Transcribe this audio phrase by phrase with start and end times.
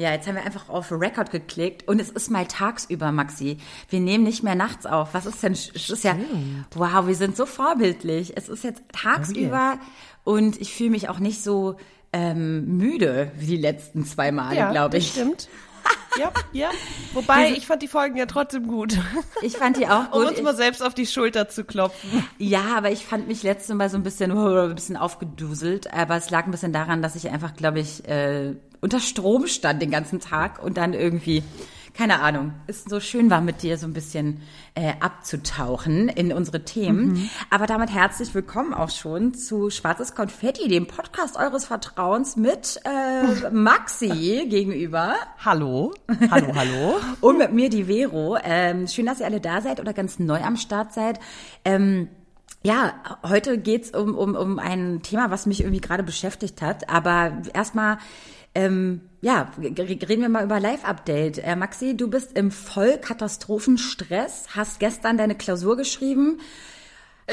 [0.00, 3.58] Ja, jetzt haben wir einfach auf Record geklickt und es ist mal tagsüber, Maxi.
[3.90, 5.12] Wir nehmen nicht mehr nachts auf.
[5.12, 5.52] Was ist denn?
[5.52, 6.16] Es ist ja,
[6.74, 8.34] wow, wir sind so vorbildlich.
[8.34, 9.74] Es ist jetzt tagsüber
[10.24, 10.44] oh yes.
[10.46, 11.76] und ich fühle mich auch nicht so
[12.14, 15.16] ähm, müde wie die letzten zwei Male, ja, glaube ich.
[15.16, 15.50] Ja, stimmt.
[16.18, 16.70] Ja, ja.
[17.12, 18.98] Wobei, ich fand die Folgen ja trotzdem gut.
[19.42, 20.22] Ich fand die auch gut.
[20.22, 22.24] Um uns mal selbst auf die Schulter zu klopfen.
[22.38, 25.92] Ja, aber ich fand mich letztes Mal so ein bisschen, ein bisschen aufgeduselt.
[25.92, 29.82] Aber es lag ein bisschen daran, dass ich einfach, glaube ich, äh, unter Strom stand
[29.82, 31.42] den ganzen Tag und dann irgendwie,
[32.00, 34.40] keine Ahnung, es so schön war mit dir so ein bisschen
[34.74, 37.08] äh, abzutauchen in unsere Themen.
[37.08, 37.30] Mhm.
[37.50, 43.50] Aber damit herzlich willkommen auch schon zu Schwarzes Konfetti, dem Podcast eures Vertrauens mit äh,
[43.52, 45.14] Maxi gegenüber.
[45.44, 45.92] Hallo,
[46.30, 47.00] hallo, hallo.
[47.20, 48.38] und mit mir die Vero.
[48.42, 51.20] Ähm, schön, dass ihr alle da seid oder ganz neu am Start seid.
[51.66, 52.08] Ähm,
[52.62, 52.94] ja,
[53.28, 56.88] heute geht's um, um, um ein Thema, was mich irgendwie gerade beschäftigt hat.
[56.88, 57.98] Aber erstmal
[58.54, 61.38] ähm, ja, reden wir mal über Live-Update.
[61.38, 66.40] Äh, Maxi, du bist im Vollkatastrophenstress, hast gestern deine Klausur geschrieben.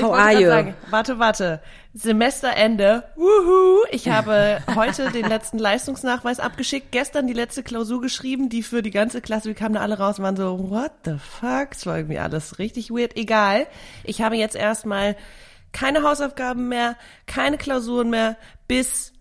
[0.02, 0.48] How are you?
[0.48, 1.62] Sagen, warte, warte.
[1.94, 3.04] Semesterende.
[3.16, 3.86] Wuhu.
[3.90, 8.92] Ich habe heute den letzten Leistungsnachweis abgeschickt, gestern die letzte Klausur geschrieben, die für die
[8.92, 11.70] ganze Klasse, wir kamen da alle raus und waren so, what the fuck?
[11.72, 13.16] Es war irgendwie alles richtig weird.
[13.16, 13.66] Egal.
[14.04, 15.16] Ich habe jetzt erstmal
[15.72, 19.14] keine Hausaufgaben mehr, keine Klausuren mehr bis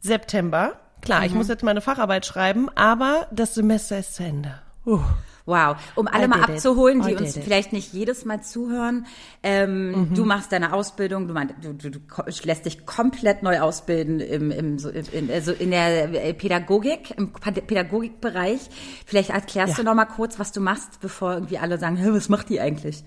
[0.00, 0.80] September.
[1.04, 1.26] Klar, mhm.
[1.26, 4.60] ich muss jetzt meine Facharbeit schreiben, aber das Semester ist zu Ende.
[4.86, 5.00] Uh.
[5.46, 9.04] Wow, um alle mal abzuholen, die uns vielleicht nicht jedes Mal zuhören.
[9.42, 10.14] Ähm, mhm.
[10.14, 12.00] Du machst deine Ausbildung, du, meinst, du, du, du
[12.44, 18.70] lässt dich komplett neu ausbilden im, im, so in, also in der Pädagogik, im Pädagogikbereich.
[19.04, 19.82] Vielleicht erklärst ja.
[19.82, 23.04] du noch mal kurz, was du machst, bevor irgendwie alle sagen, was macht die eigentlich?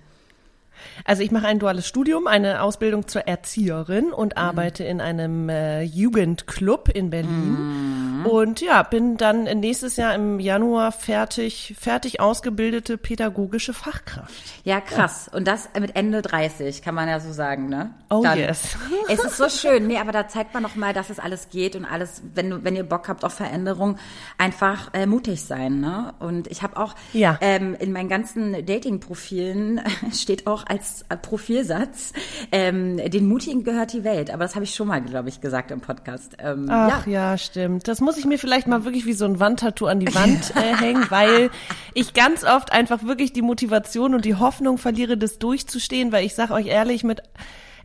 [1.06, 4.42] Also ich mache ein duales Studium, eine Ausbildung zur Erzieherin und mhm.
[4.42, 8.22] arbeite in einem äh, Jugendclub in Berlin.
[8.22, 8.26] Mhm.
[8.26, 14.34] Und ja, bin dann nächstes Jahr im Januar fertig, fertig ausgebildete pädagogische Fachkraft.
[14.64, 15.30] Ja, krass.
[15.32, 15.38] Ja.
[15.38, 17.92] Und das mit Ende 30, kann man ja so sagen, ne?
[18.10, 18.78] Oh dann, yes.
[19.10, 19.88] Es ist so schön.
[19.88, 22.76] Nee, aber da zeigt man noch mal, dass es alles geht und alles, wenn wenn
[22.76, 23.98] ihr Bock habt auf Veränderung,
[24.38, 26.14] einfach äh, mutig sein, ne?
[26.20, 27.38] Und ich habe auch ja.
[27.42, 29.82] ähm, in meinen ganzen Dating-Profilen
[30.14, 32.14] steht auch als Profilsatz,
[32.52, 34.32] ähm, den Mutigen gehört die Welt.
[34.32, 36.38] Aber das habe ich schon mal, glaube ich, gesagt im Podcast.
[36.40, 37.32] Ähm, Ach ja.
[37.32, 37.88] ja, stimmt.
[37.88, 40.76] Das muss ich mir vielleicht mal wirklich wie so ein Wandtattoo an die Wand äh,
[40.76, 41.50] hängen, weil
[41.94, 46.36] ich ganz oft einfach wirklich die Motivation und die Hoffnung verliere, das durchzustehen, weil ich
[46.36, 47.22] sage euch ehrlich, mit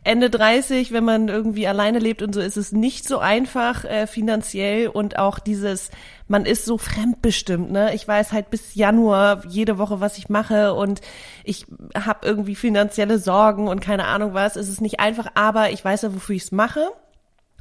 [0.03, 4.05] Ende 30, wenn man irgendwie alleine lebt und so, ist es nicht so einfach äh,
[4.05, 5.91] finanziell und auch dieses,
[6.27, 7.95] man ist so fremdbestimmt, ne?
[7.95, 10.99] Ich weiß halt bis Januar jede Woche, was ich mache und
[11.45, 11.65] ich
[11.95, 14.57] habe irgendwie finanzielle Sorgen und keine Ahnung was.
[14.57, 16.89] Es ist nicht einfach, aber ich weiß ja, wofür ich es mache.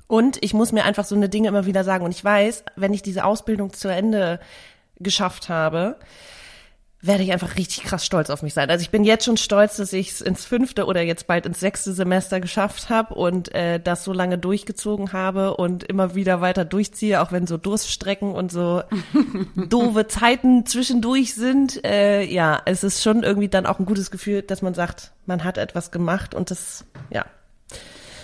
[0.09, 2.05] Und ich muss mir einfach so eine Dinge immer wieder sagen.
[2.05, 4.41] Und ich weiß, wenn ich diese Ausbildung zu Ende
[5.01, 5.97] geschafft habe,
[7.05, 8.71] werde ich einfach richtig krass stolz auf mich sein.
[8.71, 11.59] Also ich bin jetzt schon stolz, dass ich es ins fünfte oder jetzt bald ins
[11.59, 16.65] sechste Semester geschafft habe und äh, das so lange durchgezogen habe und immer wieder weiter
[16.65, 18.85] durchziehe, auch wenn so Durststrecken und so
[19.57, 21.85] doofe Zeiten zwischendurch sind.
[21.85, 25.43] Äh, ja, es ist schon irgendwie dann auch ein gutes Gefühl, dass man sagt, man
[25.43, 27.27] hat etwas gemacht und das, ja.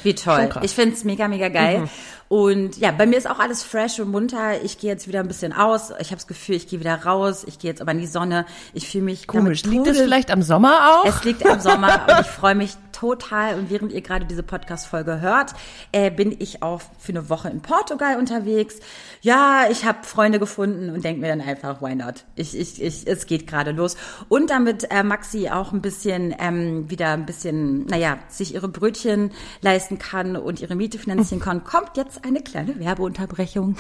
[0.05, 0.51] Wie toll.
[0.63, 1.81] Ich find's mega, mega geil.
[1.81, 1.91] Mhm.
[2.29, 4.63] Und ja, bei mir ist auch alles fresh und munter.
[4.63, 5.91] Ich gehe jetzt wieder ein bisschen aus.
[5.99, 7.45] Ich habe das Gefühl, ich gehe wieder raus.
[7.47, 8.45] Ich gehe jetzt aber in die Sonne.
[8.75, 9.65] Ich fühle mich komisch.
[9.65, 11.07] Liegt es vielleicht am Sommer auch?
[11.07, 13.59] Es liegt am Sommer und ich freue mich total.
[13.59, 15.55] Und während ihr gerade diese Podcast-Folge hört,
[15.93, 18.81] äh, bin ich auch für eine Woche in Portugal unterwegs.
[19.23, 22.25] Ja, ich habe Freunde gefunden und denke mir dann einfach, why not?
[22.35, 23.97] Ich, ich, ich, es geht gerade los.
[24.29, 29.31] Und damit äh, Maxi auch ein bisschen ähm, wieder ein bisschen, naja, sich ihre Brötchen
[29.61, 33.77] leisten kann und ihre Miete finanzieren kann, kommt jetzt eine kleine Werbeunterbrechung.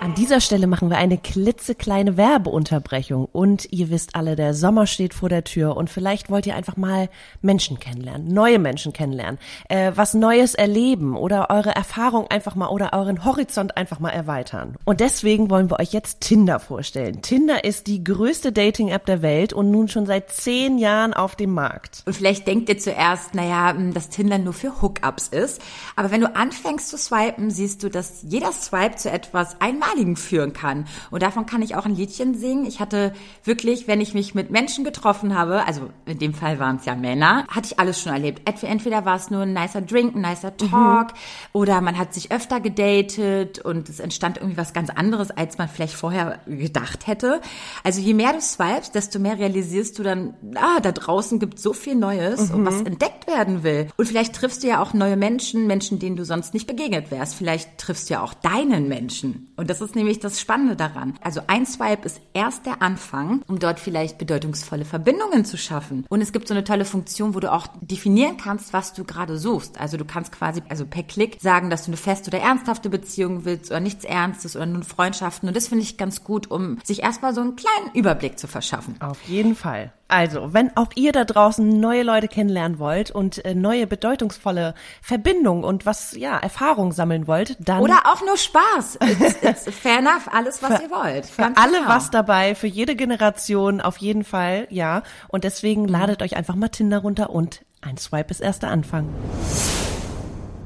[0.00, 5.12] An dieser Stelle machen wir eine klitzekleine Werbeunterbrechung und ihr wisst alle, der Sommer steht
[5.12, 7.10] vor der Tür und vielleicht wollt ihr einfach mal
[7.42, 9.38] Menschen kennenlernen, neue Menschen kennenlernen,
[9.68, 14.76] äh, was Neues erleben oder eure Erfahrung einfach mal oder euren Horizont einfach mal erweitern.
[14.84, 17.22] Und deswegen wollen wir euch jetzt Tinder vorstellen.
[17.22, 21.52] Tinder ist die größte Dating-App der Welt und nun schon seit zehn Jahren auf dem
[21.52, 22.02] Markt.
[22.06, 25.60] Und vielleicht denkt ihr zuerst, naja, dass Tinder nur für Hookups ist,
[25.96, 30.16] aber wenn du anfängst zu swipen, siehst du, dass jeder Swipe zu etwas einmal Einmaligen
[30.16, 30.86] führen kann.
[31.10, 32.66] Und davon kann ich auch ein Liedchen singen.
[32.66, 33.12] Ich hatte
[33.44, 36.94] wirklich, wenn ich mich mit Menschen getroffen habe, also in dem Fall waren es ja
[36.94, 38.42] Männer, hatte ich alles schon erlebt.
[38.62, 41.18] Entweder war es nur ein nicer Drink, ein nicer Talk mhm.
[41.52, 45.68] oder man hat sich öfter gedatet und es entstand irgendwie was ganz anderes, als man
[45.68, 47.40] vielleicht vorher gedacht hätte.
[47.84, 51.72] Also je mehr du swipes, desto mehr realisierst du dann, ah, da draußen gibt so
[51.72, 52.54] viel Neues mhm.
[52.54, 53.88] und was entdeckt werden will.
[53.96, 57.34] Und vielleicht triffst du ja auch neue Menschen, Menschen, denen du sonst nicht begegnet wärst.
[57.34, 59.52] Vielleicht triffst du ja auch deinen Menschen.
[59.56, 61.14] Und das ist nämlich das Spannende daran.
[61.20, 66.06] Also ein Swipe ist erst der Anfang, um dort vielleicht bedeutungsvolle Verbindungen zu schaffen.
[66.08, 69.38] Und es gibt so eine tolle Funktion, wo du auch definieren kannst, was du gerade
[69.38, 69.80] suchst.
[69.80, 73.44] Also du kannst quasi, also per Klick sagen, dass du eine feste oder ernsthafte Beziehung
[73.44, 75.48] willst oder nichts Ernstes oder nur Freundschaften.
[75.48, 78.96] Und das finde ich ganz gut, um sich erstmal so einen kleinen Überblick zu verschaffen.
[79.00, 79.92] Auf jeden Fall.
[80.10, 85.62] Also, wenn auch ihr da draußen neue Leute kennenlernen wollt und äh, neue bedeutungsvolle Verbindungen
[85.62, 87.80] und was, ja, Erfahrung sammeln wollt, dann.
[87.80, 88.98] Oder auch nur Spaß.
[89.00, 91.26] It's, it's fair enough, alles, was für, ihr wollt.
[91.26, 91.88] Für Ganz alle genau.
[91.88, 95.02] was dabei, für jede Generation, auf jeden Fall, ja.
[95.28, 99.08] Und deswegen ladet euch einfach mal Tinder runter und ein Swipe ist erster Anfang.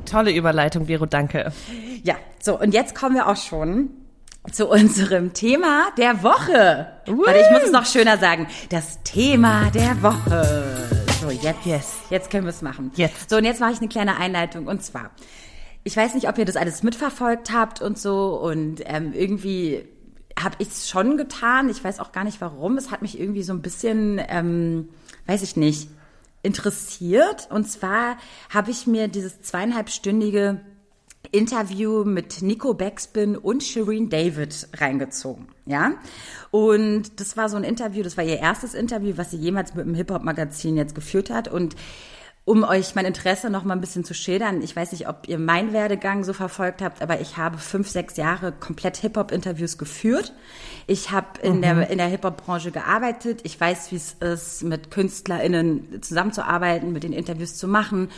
[0.06, 1.52] Tolle Überleitung, Vero, danke.
[2.02, 3.90] Ja, so, und jetzt kommen wir auch schon
[4.52, 6.86] zu unserem Thema der Woche.
[7.08, 7.24] Uh.
[7.24, 8.46] Warte, ich muss es noch schöner sagen.
[8.68, 10.88] Das Thema der Woche.
[11.20, 11.94] So, jetzt, yes.
[12.10, 12.92] jetzt können wir es machen.
[12.96, 13.30] Jetzt.
[13.30, 14.66] So, und jetzt mache ich eine kleine Einleitung.
[14.66, 15.10] Und zwar,
[15.82, 18.38] ich weiß nicht, ob ihr das alles mitverfolgt habt und so.
[18.38, 19.88] Und ähm, irgendwie
[20.38, 21.70] habe ich es schon getan.
[21.70, 22.76] Ich weiß auch gar nicht warum.
[22.76, 24.90] Es hat mich irgendwie so ein bisschen, ähm,
[25.26, 25.88] weiß ich nicht,
[26.42, 27.48] interessiert.
[27.50, 28.18] Und zwar
[28.50, 30.60] habe ich mir dieses zweieinhalbstündige
[31.32, 35.92] Interview mit Nico Backspin und Shireen David reingezogen, ja.
[36.50, 39.86] Und das war so ein Interview, das war ihr erstes Interview, was sie jemals mit
[39.86, 41.76] dem Hip-Hop-Magazin jetzt geführt hat und
[42.44, 45.38] um euch mein Interesse noch mal ein bisschen zu schildern, ich weiß nicht, ob ihr
[45.38, 50.34] meinen Werdegang so verfolgt habt, aber ich habe fünf, sechs Jahre komplett Hip-Hop-Interviews geführt.
[50.86, 51.62] Ich habe in mhm.
[51.62, 53.40] der, in der Hip-Hop-Branche gearbeitet.
[53.44, 58.08] Ich weiß, wie es ist, mit KünstlerInnen zusammenzuarbeiten, mit den Interviews zu machen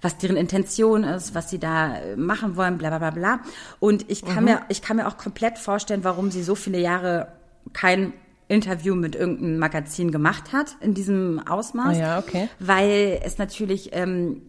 [0.00, 3.40] was deren Intention ist, was sie da äh, machen wollen, bla bla bla bla.
[3.80, 4.44] Und ich kann mhm.
[4.44, 7.32] mir, ich kann mir auch komplett vorstellen, warum sie so viele Jahre
[7.72, 8.12] kein
[8.48, 11.96] Interview mit irgendeinem Magazin gemacht hat in diesem Ausmaß.
[11.96, 12.48] Oh ja, okay.
[12.58, 14.42] Weil es natürlich ähm,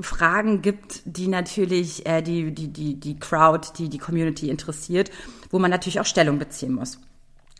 [0.00, 5.10] Fragen gibt, die natürlich äh, die, die, die, die Crowd, die die Community interessiert,
[5.50, 6.98] wo man natürlich auch Stellung beziehen muss.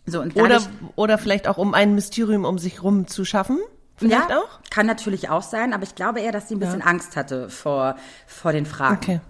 [0.06, 0.60] So, und oder,
[0.96, 3.58] oder vielleicht auch um ein Mysterium um sich rum zu schaffen?
[3.96, 4.60] Vielleicht ja, auch?
[4.70, 6.86] Kann natürlich auch sein, aber ich glaube eher, dass sie ein bisschen ja.
[6.86, 7.96] Angst hatte vor,
[8.26, 8.96] vor den Fragen.
[8.96, 9.20] Okay.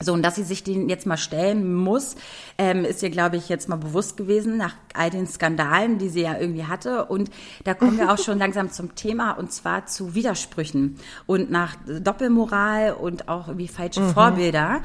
[0.00, 2.14] So, und dass sie sich den jetzt mal stellen muss,
[2.56, 6.22] ähm, ist ihr, glaube ich, jetzt mal bewusst gewesen nach all den Skandalen, die sie
[6.22, 7.06] ja irgendwie hatte.
[7.06, 7.30] Und
[7.64, 12.92] da kommen wir auch schon langsam zum Thema, und zwar zu Widersprüchen und nach Doppelmoral
[12.92, 14.10] und auch irgendwie falsche mhm.
[14.10, 14.82] Vorbilder.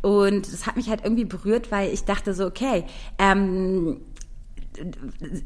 [0.00, 2.84] Und das hat mich halt irgendwie berührt, weil ich dachte so, okay,
[3.18, 4.00] ähm,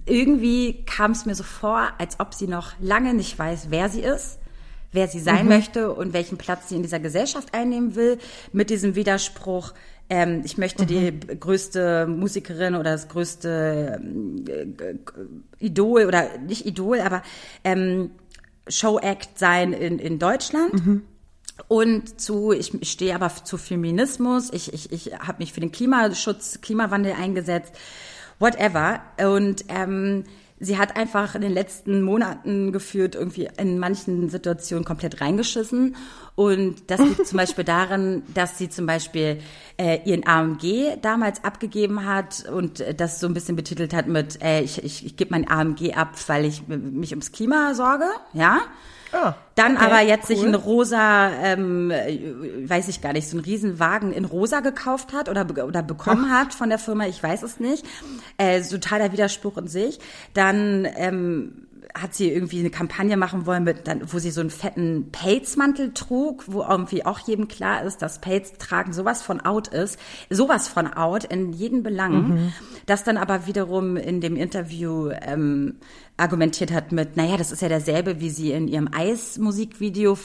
[0.07, 4.01] irgendwie kam es mir so vor, als ob sie noch lange nicht weiß, wer sie
[4.01, 4.39] ist,
[4.93, 5.49] wer sie sein mhm.
[5.49, 8.19] möchte und welchen Platz sie in dieser Gesellschaft einnehmen will,
[8.53, 9.73] mit diesem Widerspruch,
[10.09, 10.87] ähm, ich möchte mhm.
[10.87, 14.01] die größte Musikerin oder das größte
[14.49, 17.23] äh, Idol oder nicht Idol, aber
[17.65, 18.11] ähm,
[18.69, 20.75] Show-Act sein in, in Deutschland.
[20.75, 21.03] Mhm.
[21.69, 26.61] Und zu, ich, stehe aber zu Feminismus, ich, ich, ich habe mich für den Klimaschutz,
[26.61, 27.75] Klimawandel eingesetzt
[28.43, 29.01] whatever.
[29.19, 30.25] Und ähm,
[30.63, 35.97] sie hat einfach in den letzten Monaten geführt irgendwie in manchen Situationen komplett reingeschissen.
[36.37, 39.41] Und das liegt zum Beispiel daran, dass sie zum Beispiel
[39.77, 44.41] äh, ihren AMG damals abgegeben hat und äh, das so ein bisschen betitelt hat mit,
[44.41, 48.61] äh, ich, ich, ich gebe mein AMG ab, weil ich mich ums Klima sorge, ja.
[49.13, 50.37] Ah, Dann okay, aber jetzt cool.
[50.37, 55.29] sich ein rosa, ähm, weiß ich gar nicht, so ein Riesenwagen in rosa gekauft hat
[55.29, 56.41] oder, oder bekommen Ach.
[56.41, 57.85] hat von der Firma, ich weiß es nicht.
[58.39, 59.99] Äh, totaler Widerspruch in sich.
[60.33, 64.51] Dann ähm, hat sie irgendwie eine Kampagne machen wollen, mit, dann, wo sie so einen
[64.51, 69.69] fetten Pelzmantel trug, wo irgendwie auch jedem klar ist, dass Pelz tragen sowas von out
[69.69, 69.99] ist,
[70.31, 72.29] sowas von out in jeden Belang.
[72.29, 72.53] Mhm.
[72.87, 75.77] Das dann aber wiederum in dem Interview ähm,
[76.19, 80.17] argumentiert hat mit, naja, das ist ja derselbe, wie sie in ihrem Eis-Musikvideo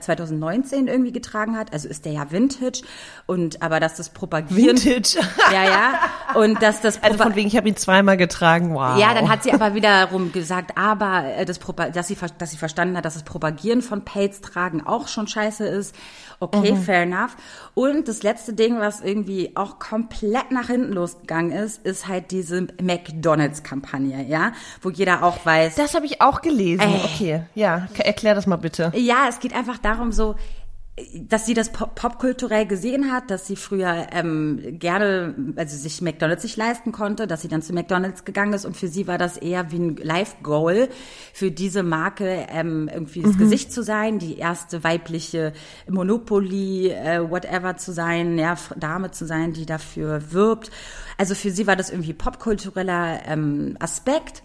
[0.00, 1.72] 2019 irgendwie getragen hat.
[1.72, 2.82] Also ist der ja Vintage
[3.26, 4.76] und aber dass das Propagieren.
[4.82, 5.20] Vintage.
[5.52, 6.00] Ja, ja.
[6.34, 8.98] Und dass das Also von wegen, ich habe ihn zweimal getragen, wow.
[8.98, 11.60] Ja, dann hat sie aber wiederum gesagt, aber äh, das
[11.92, 15.66] dass sie, dass sie verstanden hat, dass das Propagieren von Pelz tragen auch schon scheiße
[15.66, 15.94] ist.
[16.40, 16.82] Okay, mhm.
[16.82, 17.36] fair enough.
[17.74, 22.66] Und das letzte Ding, was irgendwie auch komplett nach hinten losgegangen ist, ist halt diese
[22.82, 25.74] McDonalds-Kampagne, ja, wo jeder auch weiß.
[25.76, 26.82] Das habe ich auch gelesen.
[26.82, 27.00] Ey.
[27.04, 28.92] Okay, ja, erklär das mal bitte.
[28.94, 30.34] Ja, es geht einfach darum, so
[31.12, 36.44] dass sie das pop popkulturell gesehen hat, dass sie früher ähm, gerne, also sich McDonald's
[36.44, 39.36] nicht leisten konnte, dass sie dann zu McDonald's gegangen ist und für sie war das
[39.36, 40.88] eher wie ein Life-Goal,
[41.32, 43.38] für diese Marke ähm, irgendwie das mhm.
[43.38, 45.52] Gesicht zu sein, die erste weibliche
[45.88, 50.70] Monopoly, äh, whatever zu sein, ja, Dame zu sein, die dafür wirbt.
[51.18, 54.44] Also für sie war das irgendwie popkultureller ähm, Aspekt.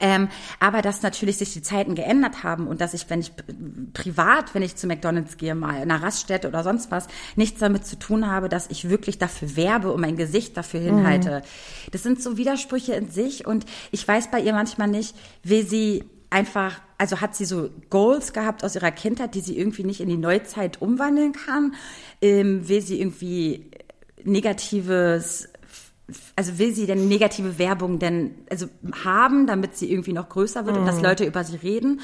[0.00, 0.28] Ähm,
[0.60, 3.32] aber dass natürlich sich die Zeiten geändert haben und dass ich, wenn ich
[3.92, 7.86] privat, wenn ich zu McDonalds gehe, mal in einer Raststätte oder sonst was, nichts damit
[7.86, 11.40] zu tun habe, dass ich wirklich dafür werbe und mein Gesicht dafür hinhalte.
[11.40, 11.90] Mhm.
[11.92, 16.04] Das sind so Widersprüche in sich und ich weiß bei ihr manchmal nicht, wie sie
[16.30, 20.08] einfach, also hat sie so Goals gehabt aus ihrer Kindheit, die sie irgendwie nicht in
[20.08, 21.74] die Neuzeit umwandeln kann,
[22.20, 23.70] ähm, will sie irgendwie
[24.24, 25.48] negatives
[26.36, 28.66] also will sie denn negative Werbung denn also
[29.04, 30.82] haben, damit sie irgendwie noch größer wird mhm.
[30.82, 31.04] und dass mhm.
[31.04, 32.00] Leute über sie reden?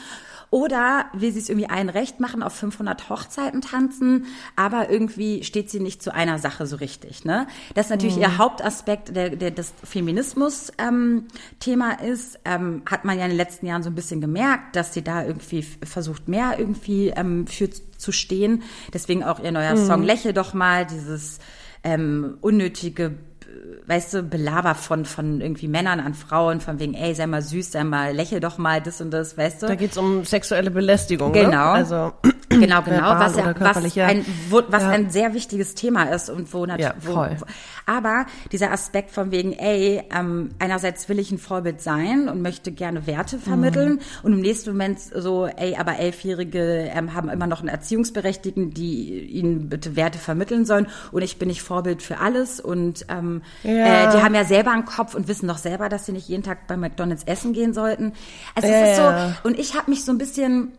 [0.50, 5.68] Oder will sie es irgendwie allen recht machen, auf 500 Hochzeiten tanzen, aber irgendwie steht
[5.68, 7.24] sie nicht zu einer Sache so richtig.
[7.24, 7.48] Ne?
[7.74, 8.22] Das ist natürlich mhm.
[8.22, 12.38] ihr Hauptaspekt, der, der das Feminismus-Thema ähm, ist.
[12.44, 15.24] Ähm, hat man ja in den letzten Jahren so ein bisschen gemerkt, dass sie da
[15.24, 18.62] irgendwie versucht, mehr irgendwie ähm, für zu stehen.
[18.92, 19.86] Deswegen auch ihr neuer mhm.
[19.86, 21.40] Song Lächle doch mal, dieses
[21.82, 23.16] ähm, unnötige
[23.86, 27.72] weißt du, Belaber von, von irgendwie Männern an Frauen, von wegen, ey, sei mal süß,
[27.72, 29.66] sei mal, lächel doch mal, das und das, weißt du?
[29.66, 31.50] Da geht's um sexuelle Belästigung, Genau.
[31.50, 31.58] Ne?
[31.58, 32.12] Also,
[32.48, 34.90] genau, genau, was, ja, was, ein, wo, was ja.
[34.90, 37.14] ein sehr wichtiges Thema ist und wo natürlich, ja.
[37.40, 37.44] Wo,
[37.86, 42.72] aber dieser Aspekt von wegen, ey, ähm, einerseits will ich ein Vorbild sein und möchte
[42.72, 44.00] gerne Werte vermitteln mhm.
[44.22, 49.20] und im nächsten Moment so, ey, aber Elfjährige ähm, haben immer noch einen Erziehungsberechtigten, die
[49.20, 53.70] ihnen bitte Werte vermitteln sollen und ich bin nicht Vorbild für alles und ähm, ja.
[54.08, 56.42] äh, die haben ja selber einen Kopf und wissen doch selber, dass sie nicht jeden
[56.42, 58.12] Tag bei McDonalds essen gehen sollten.
[58.54, 60.72] Also es ist so, und ich habe mich so ein bisschen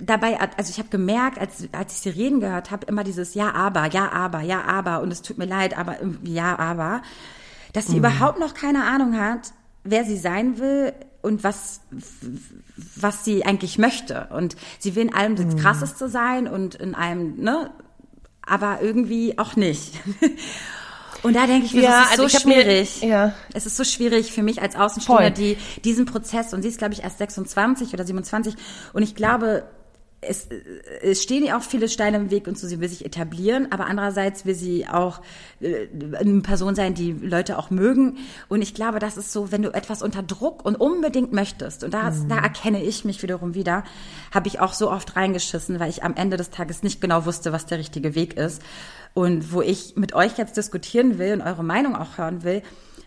[0.00, 3.52] dabei, also ich habe gemerkt, als, als ich sie reden gehört habe, immer dieses Ja,
[3.54, 7.02] aber, ja, aber, ja, aber und es tut mir leid, aber ja, aber,
[7.72, 7.98] dass sie mhm.
[7.98, 9.52] überhaupt noch keine Ahnung hat,
[9.84, 10.92] wer sie sein will
[11.22, 11.80] und was,
[12.96, 14.28] was sie eigentlich möchte.
[14.30, 15.56] Und sie will in allem das mhm.
[15.56, 17.70] Krasseste sein und in allem, ne,
[18.42, 20.00] aber irgendwie auch nicht.
[21.22, 23.02] Und da denke ich mir, ja, es ist also so schwierig.
[23.02, 23.34] Mir, ja.
[23.54, 26.94] Es ist so schwierig für mich als Außenstehender, die diesen Prozess, und sie ist, glaube
[26.94, 28.54] ich, erst 26 oder 27,
[28.92, 29.64] und ich glaube,
[30.20, 30.48] es,
[31.00, 33.86] es stehen ihr auch viele Steine im Weg und so, sie will sich etablieren, aber
[33.86, 35.20] andererseits will sie auch
[35.60, 35.86] äh,
[36.18, 38.18] eine Person sein, die Leute auch mögen.
[38.48, 41.94] Und ich glaube, das ist so, wenn du etwas unter Druck und unbedingt möchtest, und
[41.94, 42.28] da, mhm.
[42.28, 43.84] da erkenne ich mich wiederum wieder,
[44.32, 47.52] habe ich auch so oft reingeschissen, weil ich am Ende des Tages nicht genau wusste,
[47.52, 48.60] was der richtige Weg ist.
[49.14, 52.62] Und wo ich mit euch jetzt diskutieren will und eure Meinung auch hören will,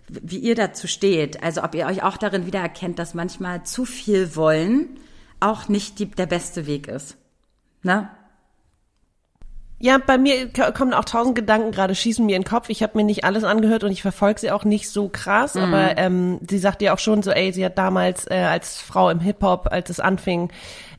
[0.07, 1.41] wie ihr dazu steht.
[1.41, 4.99] Also ob ihr euch auch darin wiedererkennt, dass manchmal zu viel wollen
[5.41, 7.17] auch nicht die, der beste Weg ist.
[7.83, 8.09] Ne?
[9.79, 12.69] Ja, bei mir kommen auch tausend Gedanken gerade, schießen mir in den Kopf.
[12.69, 15.61] Ich habe mir nicht alles angehört und ich verfolge sie auch nicht so krass, mhm.
[15.61, 19.09] aber ähm, sie sagt ja auch schon so, ey, sie hat damals äh, als Frau
[19.09, 20.51] im Hip-Hop, als es anfing,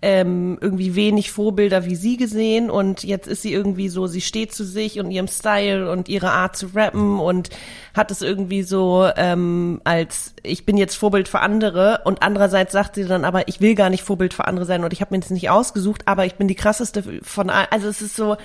[0.02, 4.52] ähm, irgendwie wenig Vorbilder wie sie gesehen und jetzt ist sie irgendwie so, sie steht
[4.52, 7.50] zu sich und ihrem Style und ihrer Art zu rappen und
[7.94, 12.96] hat es irgendwie so ähm, als ich bin jetzt Vorbild für andere und andererseits sagt
[12.96, 15.20] sie dann aber ich will gar nicht Vorbild für andere sein und ich habe mir
[15.20, 18.36] das nicht ausgesucht, aber ich bin die krasseste von also es ist so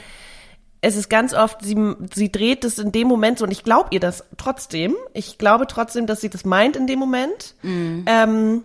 [0.82, 1.76] es ist ganz oft, sie,
[2.14, 4.96] sie dreht es in dem Moment so, und ich glaube ihr das trotzdem.
[5.14, 7.56] Ich glaube trotzdem, dass sie das meint in dem Moment.
[7.64, 8.04] Mm.
[8.06, 8.64] Ähm,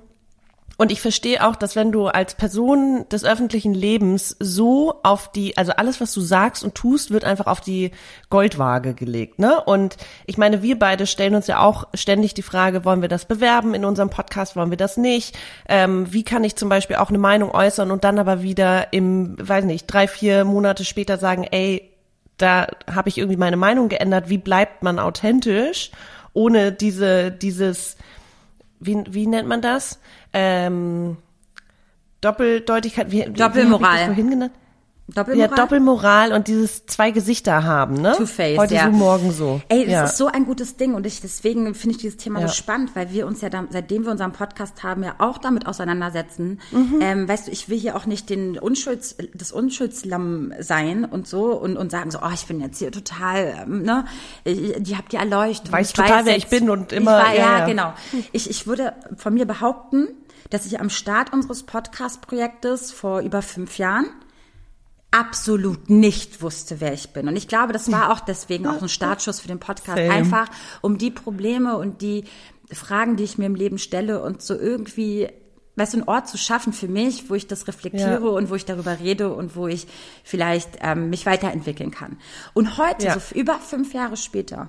[0.79, 5.57] und ich verstehe auch, dass wenn du als Person des öffentlichen Lebens so auf die,
[5.57, 7.91] also alles, was du sagst und tust, wird einfach auf die
[8.31, 9.61] Goldwaage gelegt, ne?
[9.61, 13.27] Und ich meine, wir beide stellen uns ja auch ständig die Frage, wollen wir das
[13.27, 15.39] bewerben in unserem Podcast, wollen wir das nicht?
[15.69, 19.37] Ähm, wie kann ich zum Beispiel auch eine Meinung äußern und dann aber wieder im,
[19.39, 21.91] weiß nicht, drei, vier Monate später sagen, ey,
[22.39, 24.29] da habe ich irgendwie meine Meinung geändert.
[24.29, 25.91] Wie bleibt man authentisch,
[26.33, 27.97] ohne diese, dieses,
[28.87, 29.99] wie, wie nennt man das?
[30.33, 31.17] ähm,
[32.21, 34.01] Doppeldeutigkeit, wie, Doppelmoral.
[34.01, 34.53] Wie vorhin genannt?
[35.15, 35.51] Doppelmoral?
[35.51, 38.15] Ja, Doppelmoral und dieses zwei Gesichter haben, ne?
[38.17, 38.87] Two-Face, Heute ja.
[38.87, 39.61] so, morgen so.
[39.69, 40.05] Ey, das ja.
[40.05, 42.49] ist so ein gutes Ding und ich, deswegen finde ich dieses Thema ja.
[42.49, 45.67] so spannend, weil wir uns ja, da, seitdem wir unseren Podcast haben, ja auch damit
[45.67, 46.61] auseinandersetzen.
[46.71, 46.99] Mhm.
[47.01, 51.53] Ähm, weißt du, ich will hier auch nicht den Unschulds, das Unschuldslamm sein und so
[51.53, 54.05] und, und sagen so, oh, ich bin jetzt hier total, ähm, ne,
[54.47, 55.73] die habt ihr erleuchtet.
[55.73, 57.13] Weiß total, weiß wer jetzt, ich bin und immer.
[57.13, 57.93] War, ja, ja, genau.
[58.33, 60.09] Ich, ich würde von mir behaupten,
[60.51, 64.07] dass ich am Start unseres Podcast-Projektes vor über fünf Jahren
[65.13, 67.29] absolut nicht wusste, wer ich bin.
[67.29, 69.99] Und ich glaube, das war auch deswegen auch ein Startschuss für den Podcast.
[69.99, 70.11] Same.
[70.11, 70.49] Einfach
[70.81, 72.25] um die Probleme und die
[72.73, 75.29] Fragen, die ich mir im Leben stelle und so irgendwie
[75.77, 78.31] weißt du, einen Ort zu schaffen für mich, wo ich das reflektiere Ja.
[78.31, 79.87] und wo ich darüber rede und wo ich
[80.23, 82.19] vielleicht ähm, mich weiterentwickeln kann.
[82.53, 83.19] Und heute, Ja.
[83.19, 84.69] so über fünf Jahre später,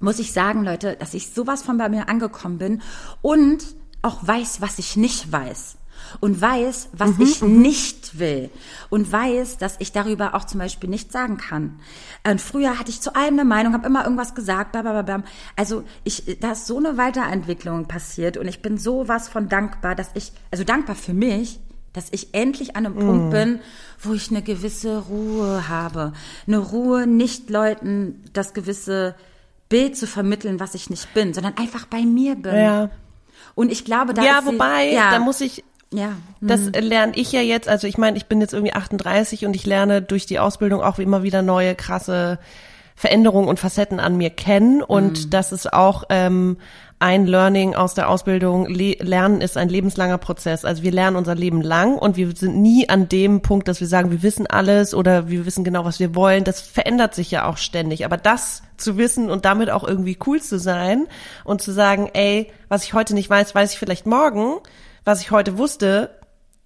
[0.00, 2.82] muss ich sagen, Leute, dass ich sowas von bei mir angekommen bin
[3.20, 3.62] und
[4.00, 5.76] auch weiß, was ich nicht weiß.
[6.20, 8.50] Und weiß, was ich nicht will.
[8.90, 11.78] Und weiß, dass ich darüber auch zum Beispiel nichts sagen kann.
[12.28, 15.22] Und früher hatte ich zu allem eine Meinung, habe immer irgendwas gesagt, blablabla.
[15.56, 20.10] Also ich, da ist so eine Weiterentwicklung passiert und ich bin sowas von dankbar, dass
[20.14, 21.60] ich, also dankbar für mich,
[21.92, 23.60] dass ich endlich an einem Punkt bin,
[24.00, 26.12] wo ich eine gewisse Ruhe habe.
[26.46, 29.14] Eine Ruhe, nicht Leuten das gewisse
[29.70, 32.54] Bild zu vermitteln, was ich nicht bin, sondern einfach bei mir bin.
[32.54, 32.90] Ja.
[33.54, 37.40] Und ich glaube, da ja, wobei, ja, da muss ich, ja, das lerne ich ja
[37.40, 40.82] jetzt, also ich meine, ich bin jetzt irgendwie 38 und ich lerne durch die Ausbildung
[40.82, 42.38] auch immer wieder neue krasse
[42.96, 46.56] Veränderungen und Facetten an mir kennen und das ist auch ähm,
[46.98, 48.66] ein Learning aus der Ausbildung.
[48.66, 50.64] Le lernen ist ein lebenslanger Prozess.
[50.64, 53.86] Also wir lernen unser Leben lang und wir sind nie an dem Punkt, dass wir
[53.86, 56.44] sagen, wir wissen alles oder wir wissen genau, was wir wollen.
[56.44, 58.06] Das verändert sich ja auch ständig.
[58.06, 61.06] Aber das zu wissen und damit auch irgendwie cool zu sein
[61.44, 64.54] und zu sagen, ey, was ich heute nicht weiß, weiß ich vielleicht morgen.
[65.06, 66.10] Was ich heute wusste,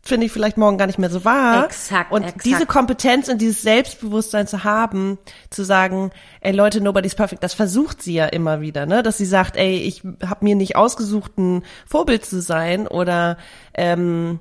[0.03, 1.67] finde ich vielleicht morgen gar nicht mehr so wahr.
[1.67, 2.45] Exakt, Und exakt.
[2.47, 5.19] diese Kompetenz und dieses Selbstbewusstsein zu haben,
[5.51, 9.03] zu sagen, ey Leute, nobody's perfect, das versucht sie ja immer wieder, ne?
[9.03, 13.37] Dass sie sagt, ey, ich habe mir nicht ausgesucht, ein Vorbild zu sein oder
[13.75, 14.41] ähm,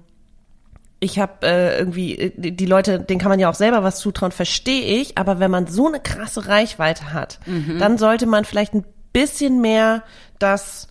[1.02, 4.00] ich habe äh, irgendwie äh, die die Leute, denen kann man ja auch selber was
[4.00, 5.18] zutrauen, verstehe ich.
[5.18, 7.40] Aber wenn man so eine krasse Reichweite hat,
[7.80, 10.04] dann sollte man vielleicht ein bisschen mehr
[10.40, 10.89] das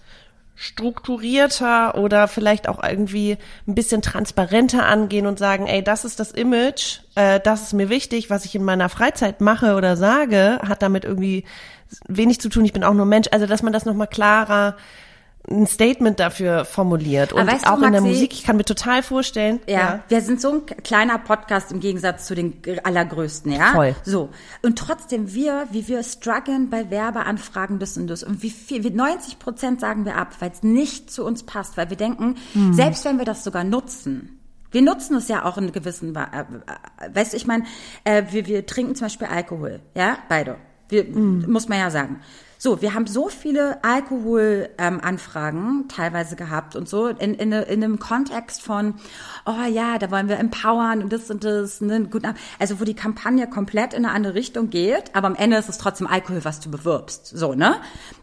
[0.60, 3.38] strukturierter oder vielleicht auch irgendwie
[3.68, 7.88] ein bisschen transparenter angehen und sagen, ey, das ist das Image, äh, das ist mir
[7.88, 11.44] wichtig, was ich in meiner Freizeit mache oder sage, hat damit irgendwie
[12.08, 12.64] wenig zu tun.
[12.64, 13.28] Ich bin auch nur Mensch.
[13.30, 14.76] Also, dass man das nochmal klarer
[15.50, 17.32] ein Statement dafür formuliert.
[17.32, 19.60] Und weißt du, auch in der Musik, ich kann mir total vorstellen.
[19.66, 23.72] Ja, wir sind so ein kleiner Podcast im Gegensatz zu den allergrößten, ja?
[23.72, 23.94] Voll.
[24.04, 24.30] So.
[24.62, 28.90] Und trotzdem wir, wie wir strugglen bei Werbeanfragen das und das und wie viel, wie
[28.90, 32.72] 90 Prozent sagen wir ab, weil es nicht zu uns passt, weil wir denken, Hm.
[32.72, 34.38] selbst wenn wir das sogar nutzen,
[34.70, 37.64] wir nutzen es ja auch in gewissen, äh, äh, weißt du, ich meine,
[38.04, 40.56] äh, wir, wir trinken zum Beispiel Alkohol, ja, beide.
[40.90, 42.20] Wir, muss man ja sagen.
[42.60, 48.00] So, wir haben so viele Alkoholanfragen ähm, teilweise gehabt und so in, in, in einem
[48.00, 48.94] Kontext von,
[49.46, 52.24] oh ja, da wollen wir empowern und das und das, ne, gut,
[52.58, 55.78] also wo die Kampagne komplett in eine andere Richtung geht, aber am Ende ist es
[55.78, 57.76] trotzdem Alkohol, was du bewirbst, so, ne?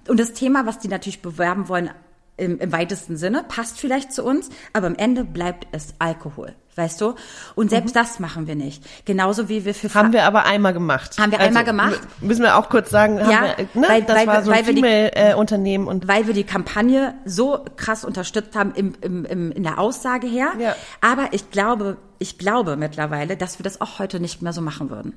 [0.09, 1.89] Und das Thema, was die natürlich bewerben wollen,
[2.35, 6.99] im, im weitesten Sinne, passt vielleicht zu uns, aber am Ende bleibt es Alkohol, weißt
[7.01, 7.15] du?
[7.55, 8.83] Und selbst das machen wir nicht.
[9.05, 9.93] Genauso wie wir für Mhm.
[9.93, 11.11] Haben wir aber einmal gemacht.
[11.11, 11.99] Also, Haben wir einmal gemacht.
[12.21, 13.87] Müssen wir auch kurz sagen, Ja, wir, ne?
[13.87, 18.03] weil- das weil war wir- so ein Female-Unternehmen und weil wir die Kampagne so krass
[18.05, 20.49] unterstützt haben im, im, im, in der Aussage her.
[20.59, 20.75] Ja.
[21.01, 24.89] Aber ich glaube, ich glaube mittlerweile, dass wir das auch heute nicht mehr so machen
[24.89, 25.13] würden.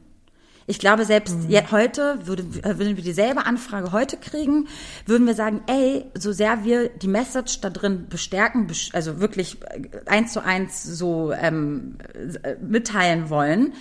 [0.71, 1.71] Ich glaube, selbst Mhm.
[1.73, 4.69] heute würde, äh, würden wir dieselbe Anfrage heute kriegen,
[5.07, 9.59] würden wir sagen, ey, so sehr wir die Message da drin bestärken, bes- also wirklich
[9.63, 11.97] äh, eins zu eins so ähm,
[12.43, 13.73] äh, mitteilen wollen,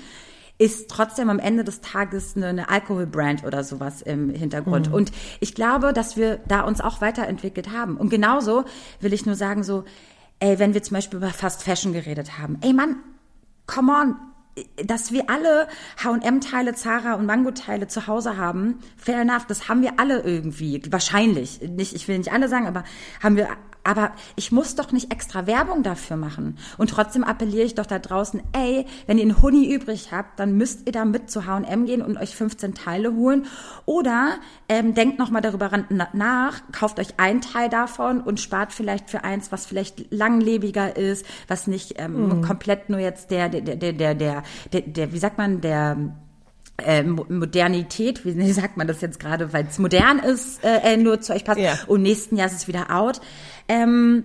[0.60, 4.92] ist trotzdem am Ende des Tages eine, eine Alkoholbrand oder sowas im Hintergrund.
[4.92, 7.96] Und ich glaube, dass wir da uns auch weiterentwickelt haben.
[7.98, 8.64] Und genauso
[9.00, 9.84] will ich nur sagen, so,
[10.40, 12.96] ey, wenn wir zum Beispiel über Fast Fashion geredet haben, ey Mann,
[13.68, 14.16] come on,
[14.86, 15.68] dass wir alle
[16.04, 21.62] H&M-Teile, Zara und Mango-Teile zu Hause haben, fair enough, das haben wir alle irgendwie, wahrscheinlich.
[21.62, 22.84] Nicht, ich will nicht alle sagen, aber
[23.22, 23.50] haben wir,
[23.88, 26.58] aber ich muss doch nicht extra Werbung dafür machen.
[26.78, 30.58] Und trotzdem appelliere ich doch da draußen, ey, wenn ihr einen Huni übrig habt, dann
[30.58, 33.46] müsst ihr da mit zu H&M gehen und euch 15 Teile holen.
[33.86, 34.36] Oder
[34.68, 35.72] ähm, denkt nochmal darüber
[36.14, 41.26] nach, kauft euch ein Teil davon und spart vielleicht für eins, was vielleicht langlebiger ist,
[41.48, 45.38] was nicht ähm, komplett nur jetzt der, der, der, der, der, der, der, wie sagt
[45.38, 45.96] man, der
[46.80, 50.94] äh, Mo- Modernität, wie wie sagt man das jetzt gerade, weil es modern ist, äh,
[50.94, 51.60] äh, nur zu euch passt.
[51.60, 51.74] Ja.
[51.88, 53.20] Und nächsten Jahr ist es wieder out.
[53.68, 54.24] Ähm,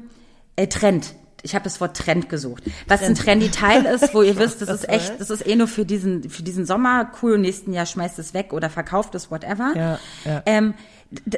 [0.56, 1.14] äh, Trend.
[1.44, 2.62] Ich habe das Wort Trend gesucht.
[2.86, 5.66] Was ein trendy Teil ist, wo ihr wisst, das ist echt, das ist eh nur
[5.66, 7.36] für diesen, für diesen Sommer cool.
[7.36, 9.72] Nächsten Jahr schmeißt es weg oder verkauft es, whatever.
[9.74, 10.42] Ja, ja.
[10.46, 10.74] Ähm,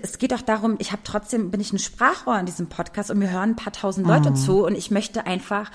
[0.03, 3.19] es geht doch darum, ich habe trotzdem, bin ich ein Sprachrohr in diesem Podcast und
[3.19, 4.37] mir hören ein paar tausend Leute Mhm.
[4.37, 5.71] zu und ich möchte einfach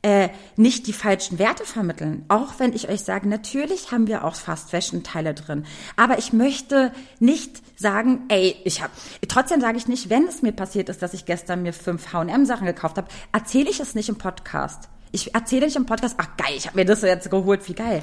[0.00, 2.24] äh, nicht die falschen Werte vermitteln.
[2.28, 5.64] Auch wenn ich euch sage, natürlich haben wir auch Fast Fashion Teile drin.
[5.96, 8.92] Aber ich möchte nicht sagen, ey, ich habe,
[9.28, 12.46] trotzdem sage ich nicht, wenn es mir passiert ist, dass ich gestern mir fünf H&M
[12.46, 14.88] Sachen gekauft habe, erzähle ich es nicht im Podcast.
[15.12, 18.02] Ich erzähle nicht im Podcast, ach geil, ich habe mir das jetzt geholt, wie geil.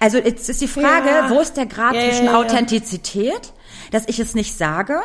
[0.00, 1.30] Also jetzt ist die Frage, Ja.
[1.30, 2.38] wo ist der Grad Ja, zwischen ja.
[2.38, 3.52] Authentizität,
[3.90, 5.00] dass ich es nicht sage,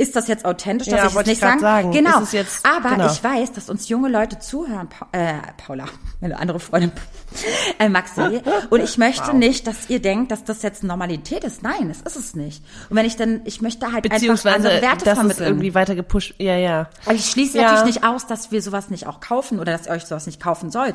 [0.00, 1.60] ist das jetzt authentisch, dass Ja, ich es ich nicht sagen?
[1.60, 1.90] sagen.
[1.92, 2.20] Genau.
[2.22, 3.12] Ist jetzt- Aber genau.
[3.12, 5.84] ich weiß, dass uns junge Leute zuhören, pa äh, Paula,
[6.20, 6.90] meine andere Freundin,
[7.78, 8.40] äh, Maxi.
[8.70, 11.62] Und ich möchte nicht, dass ihr denkt, dass das jetzt Normalität ist.
[11.62, 12.64] Nein, das ist es nicht.
[12.88, 15.46] Und wenn ich dann, ich möchte halt einfach andere Werte dass es vermitteln.
[15.48, 16.88] irgendwie weiter gepusht, ja, ja.
[17.04, 17.64] Aber ich schließe Ja.
[17.72, 20.40] natürlich nicht aus, dass wir sowas nicht auch kaufen oder dass ihr euch sowas nicht
[20.42, 20.94] kaufen sollt,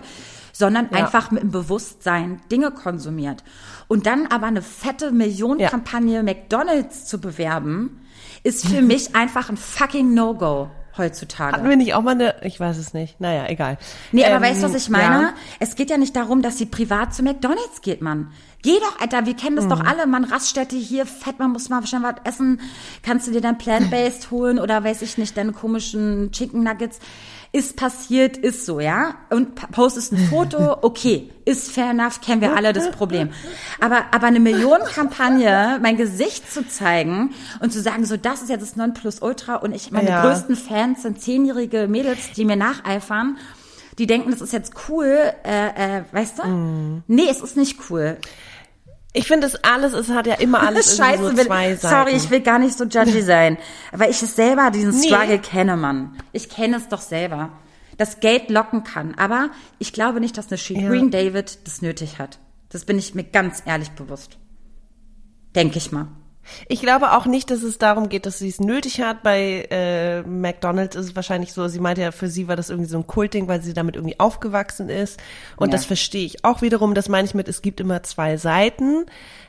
[0.52, 0.98] sondern Ja.
[0.98, 3.44] einfach mit dem Bewusstsein Dinge konsumiert.
[3.88, 8.02] Und dann aber eine fette Millionenkampagne McDonalds zu bewerben,
[8.46, 11.52] ist für mich einfach ein fucking No-Go heutzutage.
[11.58, 13.78] Hatten wir nicht auch mal eine, ich weiß es nicht, naja, egal.
[14.14, 15.22] Nee, aber Ähm, weißt du, was ich meine?
[15.24, 15.34] ja.
[15.60, 18.32] Es geht ja nicht darum, dass sie privat zu McDonalds geht, Mann.
[18.62, 19.88] Geh doch, Alter, wir kennen das doch Mhm.
[19.88, 22.62] alle, man, Raststätte hier, fett, man muss mal schnell was essen,
[23.04, 27.00] kannst du dir dann Plant-Based holen oder weiß ich nicht, deine komischen Chicken Nuggets.
[27.56, 29.16] Ist passiert, ist so, ja?
[29.30, 33.30] Und postest ein Foto, okay, ist fair enough, kennen wir alle das Problem.
[33.80, 38.62] Aber, aber eine Millionenkampagne, mein Gesicht zu zeigen und zu sagen, so, das ist jetzt
[38.62, 40.22] das Nonplusultra und ich, meine Ja.
[40.28, 43.38] größten Fans sind zehnjährige Mädels, die mir nacheifern,
[44.00, 45.06] die denken, das ist jetzt cool,
[45.46, 46.48] äh, äh, weißt du?
[46.48, 47.04] Mhm.
[47.08, 48.18] Nee, es ist nicht cool.
[49.16, 51.96] Ich finde, es alles, es hat ja immer alles Scheiße, so will, zwei Seiten.
[51.96, 53.58] sorry, ich will gar nicht so judgy sein,
[53.92, 55.08] weil ich es selber, diesen Nee.
[55.08, 56.18] Struggle kenne, Mann.
[56.34, 57.52] Ich kenne es doch selber.
[57.98, 59.50] Das Geld locken kann, aber
[59.80, 62.40] ich glaube nicht, dass eine Green David das nötig hat.
[62.70, 64.38] Das bin ich mir ganz ehrlich bewusst.
[65.56, 66.08] Denke ich mal.
[66.68, 69.24] Ich glaube auch nicht, dass es darum geht, dass sie es nötig hat.
[69.24, 72.90] Bei äh, McDonald's ist es wahrscheinlich so, sie meinte ja, für sie war das irgendwie
[72.90, 75.20] so ein Kultding, weil sie damit irgendwie aufgewachsen ist.
[75.58, 75.72] Und Ja.
[75.74, 76.94] das verstehe ich auch wiederum.
[76.94, 79.06] Das meine ich mit, es gibt immer zwei Seiten.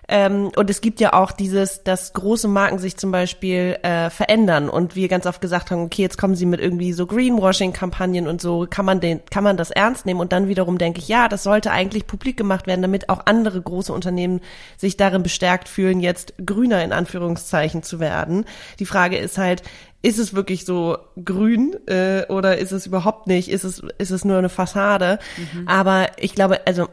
[0.08, 4.68] Ähm, und es gibt ja auch dieses, dass große Marken sich zum Beispiel äh, verändern
[4.68, 8.40] und wir ganz oft gesagt haben, okay, jetzt kommen sie mit irgendwie so Greenwashing-Kampagnen und
[8.40, 10.20] so, kann man den, kann man das ernst nehmen?
[10.20, 13.60] Und dann wiederum denke ich, ja, das sollte eigentlich publik gemacht werden, damit auch andere
[13.60, 14.40] große Unternehmen
[14.76, 18.44] sich darin bestärkt fühlen, jetzt grüner in Anführungszeichen zu werden.
[18.78, 19.62] Die Frage ist halt,
[20.02, 23.48] ist es wirklich so grün äh, oder ist es überhaupt nicht?
[23.48, 25.18] Ist es, ist es nur eine Fassade?
[25.66, 26.86] Aber ich glaube, also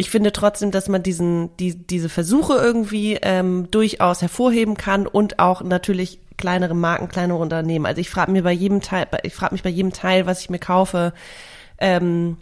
[0.00, 5.38] ich finde trotzdem, dass man diesen, die, diese Versuche irgendwie ähm, durchaus hervorheben kann und
[5.38, 7.84] auch natürlich kleinere Marken, kleinere Unternehmen.
[7.84, 10.48] Also ich frage mir bei jedem Teil, ich frage mich bei jedem Teil, was ich
[10.48, 11.12] mir kaufe,
[11.78, 12.38] ähm,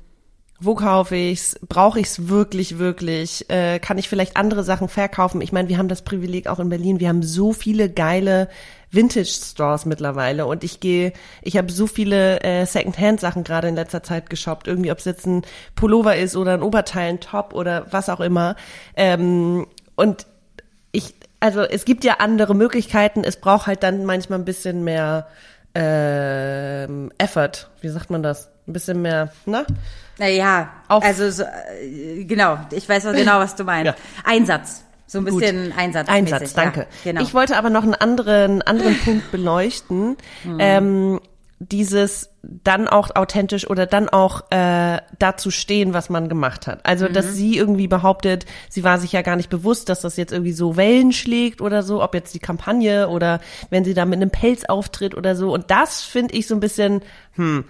[0.60, 1.58] wo kaufe ich's?
[1.68, 3.48] Brauche ich's wirklich, wirklich?
[3.48, 5.40] Äh, kann ich vielleicht andere Sachen verkaufen?
[5.40, 6.98] Ich meine, wir haben das Privileg auch in Berlin.
[6.98, 8.48] Wir haben so viele geile
[8.90, 14.30] Vintage-Stores mittlerweile und ich gehe, ich habe so viele äh, Second-Hand-Sachen gerade in letzter Zeit
[14.30, 14.66] geshoppt.
[14.66, 15.42] Irgendwie, ob es jetzt ein
[15.76, 18.56] Pullover ist oder ein Oberteil, ein Top oder was auch immer.
[18.96, 20.26] Ähm, und
[20.90, 23.22] ich, also es gibt ja andere Möglichkeiten.
[23.22, 25.28] Es braucht halt dann manchmal ein bisschen mehr
[25.74, 27.70] ähm, Effort.
[27.80, 28.50] Wie sagt man das?
[28.68, 29.64] Ein bisschen mehr, ne?
[30.18, 33.86] Naja, Auf- also so, äh, genau, ich weiß genau, was du meinst.
[33.86, 33.94] Ja.
[34.24, 34.84] Einsatz.
[35.06, 35.40] So ein Gut.
[35.40, 36.08] bisschen Einsatz.
[36.08, 36.80] Einsatz, danke.
[36.80, 37.22] Ja, genau.
[37.22, 40.16] Ich wollte aber noch einen anderen, anderen Punkt beleuchten.
[40.42, 40.56] Hm.
[40.60, 41.20] Ähm,
[41.60, 46.84] dieses dann auch authentisch oder dann auch äh, dazu stehen, was man gemacht hat.
[46.86, 47.12] Also, Mhm.
[47.14, 50.52] dass sie irgendwie behauptet, sie war sich ja gar nicht bewusst, dass das jetzt irgendwie
[50.52, 54.30] so Wellen schlägt oder so, ob jetzt die Kampagne oder wenn sie da mit einem
[54.30, 55.52] Pelz auftritt oder so.
[55.52, 57.02] Und das finde ich so ein bisschen,
[57.34, 57.64] hm,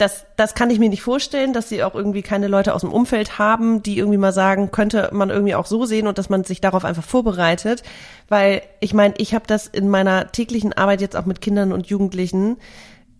[0.00, 2.92] das, das kann ich mir nicht vorstellen, dass sie auch irgendwie keine Leute aus dem
[2.92, 6.44] Umfeld haben, die irgendwie mal sagen, könnte man irgendwie auch so sehen und dass man
[6.44, 7.82] sich darauf einfach vorbereitet.
[8.28, 11.88] Weil ich meine, ich habe das in meiner täglichen Arbeit jetzt auch mit Kindern und
[11.88, 12.56] Jugendlichen.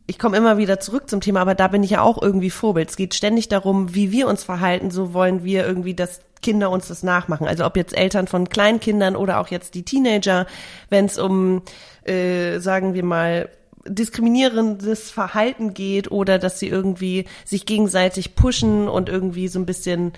[0.07, 2.89] Ich komme immer wieder zurück zum Thema, aber da bin ich ja auch irgendwie Vorbild.
[2.89, 6.89] Es geht ständig darum, wie wir uns verhalten, so wollen wir irgendwie, dass Kinder uns
[6.89, 7.47] das nachmachen.
[7.47, 10.47] Also ob jetzt Eltern von Kleinkindern oder auch jetzt die Teenager,
[10.89, 11.61] wenn es um,
[12.05, 13.51] äh, sagen wir mal,
[13.87, 20.13] diskriminierendes Verhalten geht oder dass sie irgendwie sich gegenseitig pushen und irgendwie so ein bisschen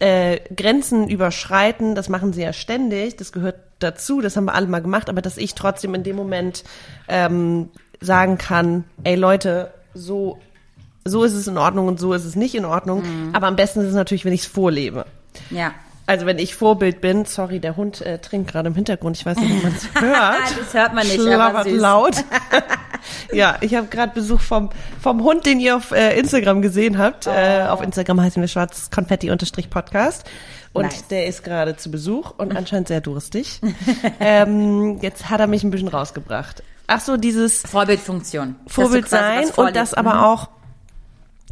[0.00, 4.66] äh, Grenzen überschreiten, das machen sie ja ständig, das gehört dazu, das haben wir alle
[4.66, 6.64] mal gemacht, aber dass ich trotzdem in dem Moment
[7.08, 10.38] ähm, sagen kann, ey Leute, so
[11.08, 13.02] so ist es in Ordnung und so ist es nicht in Ordnung,
[13.32, 15.06] aber am besten ist es natürlich, wenn ich es vorlebe.
[15.50, 15.72] ja.
[16.08, 19.38] Also wenn ich Vorbild bin, sorry, der Hund äh, trinkt gerade im Hintergrund, ich weiß
[19.38, 20.56] nicht, ob man es hört.
[20.56, 21.80] Das hört man nicht, aber Schlabbert süß.
[21.80, 22.14] laut.
[23.32, 27.26] ja, ich habe gerade Besuch vom, vom Hund, den ihr auf äh, Instagram gesehen habt.
[27.26, 30.24] Äh, auf Instagram heißen wir schwarz konfetti-podcast.
[30.72, 31.06] Und Nice.
[31.08, 33.60] der ist gerade zu Besuch und anscheinend sehr durstig.
[34.20, 36.62] ähm, jetzt hat er mich ein bisschen rausgebracht.
[36.86, 38.56] Ach so, dieses Vorbildfunktion.
[38.66, 40.50] Vorbild sein und das aber auch,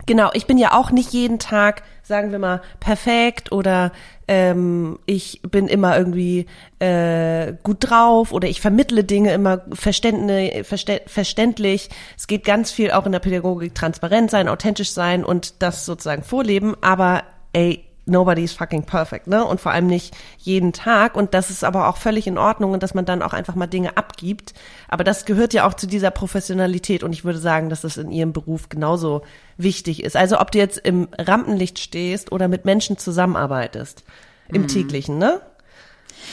[0.07, 3.93] genau, ich bin ja auch nicht jeden Tag, sagen wir mal, perfekt oder
[4.29, 6.47] ähm, ich bin immer irgendwie
[6.79, 11.89] äh, gut drauf oder ich vermittle Dinge immer verständlich.
[12.17, 16.23] Es geht ganz viel auch in der Pädagogik transparent sein, authentisch sein und das sozusagen
[16.23, 19.45] vorleben, aber ey, nobody's fucking perfect, ne?
[19.45, 21.17] Und vor allem nicht jeden Tag.
[21.17, 23.67] Und das ist aber auch völlig in Ordnung und dass man dann auch einfach mal
[23.67, 24.55] Dinge abgibt.
[24.89, 28.11] Aber das gehört ja auch zu dieser Professionalität und ich würde sagen, dass das in
[28.11, 29.23] ihrem Beruf genauso
[29.57, 30.17] wichtig ist.
[30.17, 34.05] Also ob du jetzt im Rampenlicht stehst oder mit Menschen zusammenarbeitest.
[34.49, 34.69] Im mhm.
[34.69, 35.41] täglichen, ne?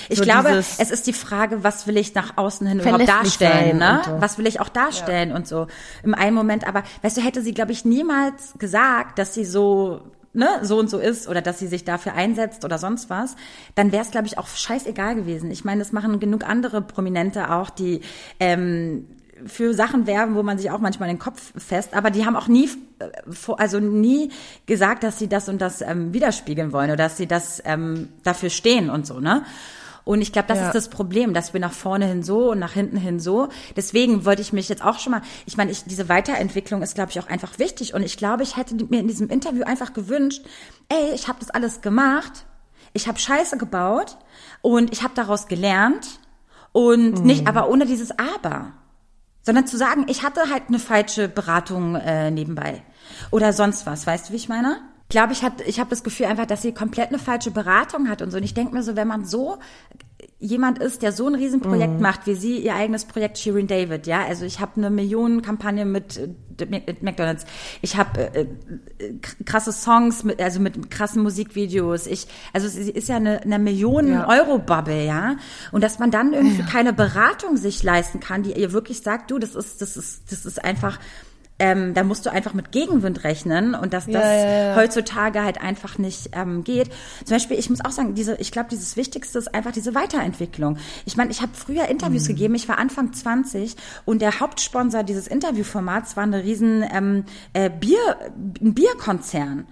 [0.10, 3.78] Ich so glaube, es ist die Frage, was will ich nach außen hin überhaupt darstellen,
[3.78, 4.02] ne?
[4.06, 4.22] So.
[4.22, 5.36] Was will ich auch darstellen ja.
[5.36, 5.68] und so.
[6.04, 10.02] Im einen Moment, aber weißt du, hätte sie, glaube ich, niemals gesagt, dass sie so
[10.34, 13.36] ne, so und so ist oder dass sie sich dafür einsetzt oder sonst was,
[13.76, 15.52] dann wäre es, glaube ich, auch scheißegal gewesen.
[15.52, 18.02] Ich meine, das machen genug andere Prominente auch, die
[18.40, 19.08] ähm,
[19.46, 22.48] für Sachen werben, wo man sich auch manchmal den Kopf fest, aber die haben auch
[22.48, 23.10] nie, äh,
[23.58, 24.30] also nie
[24.66, 28.50] gesagt, dass sie das und das ähm, widerspiegeln wollen oder dass sie das ähm, dafür
[28.50, 29.44] stehen und so, ne?
[30.04, 30.68] Und ich glaube, das ja.
[30.68, 33.50] ist das Problem, dass wir nach vorne hin so und nach hinten hin so.
[33.76, 37.12] Deswegen wollte ich mich jetzt auch schon mal, ich meine, ich, diese Weiterentwicklung ist, glaube
[37.12, 37.94] ich, auch einfach wichtig.
[37.94, 40.44] Und ich glaube, ich hätte mir in diesem Interview einfach gewünscht,
[40.90, 42.46] ey, ich habe das alles gemacht,
[42.94, 44.18] ich habe Scheiße gebaut
[44.62, 46.20] und ich habe daraus gelernt
[46.72, 47.26] und mhm.
[47.26, 48.74] nicht, aber ohne dieses Aber
[49.44, 52.84] sondern zu sagen, ich hatte halt eine falsche Beratung äh, nebenbei
[53.32, 54.80] oder sonst was, weißt du, wie ich meine?
[55.12, 58.22] Glaube, ich, hat, ich habe das Gefühl einfach, dass sie komplett eine falsche Beratung hat
[58.22, 58.38] und so.
[58.38, 59.60] Und ich denke mir so, wenn man so
[60.40, 62.02] jemand ist, der so ein Riesenprojekt mhm.
[62.02, 66.18] macht, wie sie ihr eigenes Projekt Shirin David, ja, also ich habe eine Millionenkampagne mit,
[66.18, 67.46] äh, mit McDonald's,
[67.82, 68.42] ich habe äh,
[68.98, 69.14] äh,
[69.46, 75.06] krasse Songs, mit, also mit krassen Musikvideos, ich, also sie ist ja eine, eine Millionen-Euro-Bubble,
[75.06, 75.36] ja,
[75.72, 76.68] und dass man dann irgendwie ja.
[76.68, 80.46] keine Beratung sich leisten kann, die ihr wirklich sagt, du, das ist, das ist, das
[80.46, 81.00] ist einfach
[81.62, 85.62] ähm, da musst du einfach mit Gegenwind rechnen und dass das ja, ja, heutzutage halt
[85.62, 86.90] einfach nicht ähm, geht.
[87.24, 90.80] Zum Beispiel, ich muss auch sagen, diese, ich glaube, dieses Wichtigste ist einfach diese Weiterentwicklung.
[91.06, 92.28] Ich meine, ich habe früher Interviews mhm.
[92.30, 97.70] gegeben, ich war Anfang 20 und der Hauptsponsor dieses Interviewformats war eine riesen ähm, äh,
[97.70, 98.00] Bier,
[98.60, 99.68] ein Bierkonzern.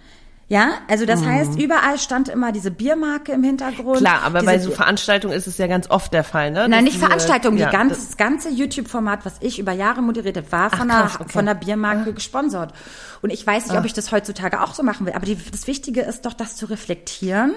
[0.50, 1.28] Ja, also das mhm.
[1.28, 4.00] heißt, überall stand immer diese Biermarke im Hintergrund.
[4.00, 6.68] Klar, aber bei so Veranstaltungen ist es ja ganz oft der Fall, ne?
[6.68, 7.60] Nein, nicht Veranstaltungen.
[7.60, 11.02] Ja, die ganze, das ganze YouTube-Format, was ich über Jahre moderiert habe, war von, Ach,
[11.02, 11.32] krass, einer, okay.
[11.34, 12.14] von einer Biermarke ah.
[12.14, 12.74] gesponsert.
[13.22, 13.86] Und ich weiß nicht, ob ah.
[13.86, 15.14] ich das heutzutage auch so machen will.
[15.14, 17.54] Aber die, das Wichtige ist doch, das zu reflektieren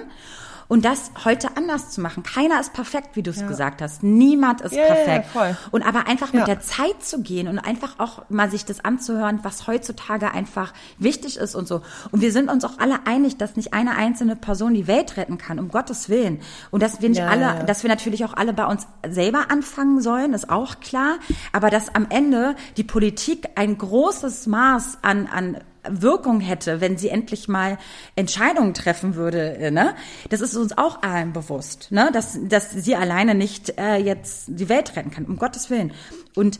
[0.73, 2.23] und das heute anders zu machen.
[2.23, 3.47] Keiner ist perfekt, wie du es ja.
[3.47, 4.01] gesagt hast.
[4.01, 5.27] Niemand ist ja, perfekt.
[5.35, 8.83] Ja, und aber einfach mit der Zeit zu gehen und einfach auch mal sich das
[8.83, 11.83] anzuhören, was heutzutage einfach wichtig ist und so.
[12.09, 15.37] Und wir sind uns auch alle einig, dass nicht eine einzelne Person die Welt retten
[15.37, 16.39] kann, um Gottes Willen.
[16.71, 20.33] Und dass wir nicht alle, dass wir natürlich auch alle bei uns selber anfangen sollen,
[20.33, 21.17] ist auch klar.
[21.51, 25.59] Aber dass am Ende die Politik ein großes Maß an, an
[25.89, 27.77] Wirkung hätte, wenn sie endlich mal
[28.15, 29.57] Entscheidungen treffen würde.
[29.57, 29.95] Äh, ne?
[30.29, 32.09] Das ist uns auch allen bewusst, ne?
[32.13, 35.93] dass, dass sie alleine nicht äh, jetzt die Welt retten kann, um Gottes Willen.
[36.35, 36.59] Und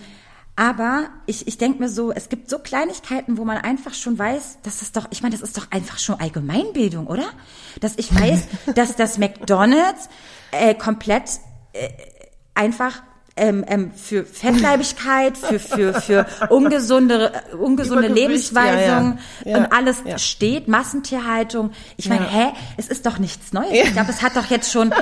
[0.55, 4.59] aber ich, ich denke mir so, es gibt so Kleinigkeiten, wo man einfach schon weiß,
[4.61, 7.25] dass es doch, ich meine, das ist doch einfach schon Allgemeinbildung, oder?
[7.79, 10.09] Dass ich weiß, dass das McDonald's
[10.51, 11.39] äh, komplett
[11.73, 11.89] äh,
[12.53, 13.01] einfach
[13.35, 19.57] ähm, ähm, für Fettleibigkeit, für, für, für ungesunde, ungesunde Lebensweisung ja, ja.
[19.57, 20.19] und alles ja.
[20.19, 21.71] steht, Massentierhaltung.
[21.97, 23.71] Ich meine, hä, es ist doch nichts Neues.
[23.71, 24.93] Ich glaube, es hat doch jetzt schon,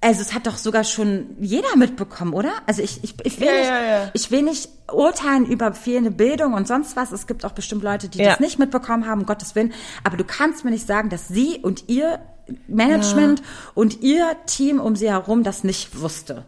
[0.00, 2.50] also es hat doch sogar schon jeder mitbekommen, oder?
[2.66, 6.96] Also ich, ich, ich, will, nicht, ich will nicht urteilen über fehlende Bildung und sonst
[6.96, 7.12] was.
[7.12, 9.72] Es gibt auch bestimmt Leute, die das nicht mitbekommen haben, um Gottes Willen.
[10.02, 12.18] Aber du kannst mir nicht sagen, dass sie und ihr
[12.66, 13.42] Management
[13.74, 16.44] und ihr Team um sie herum das nicht wusste.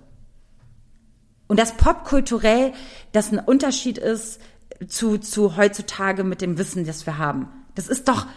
[1.51, 2.73] Und dass popkulturell
[3.11, 4.41] das ein Unterschied ist
[4.87, 7.49] zu, zu heutzutage mit dem Wissen, das wir haben.
[7.75, 8.29] Das ist doch,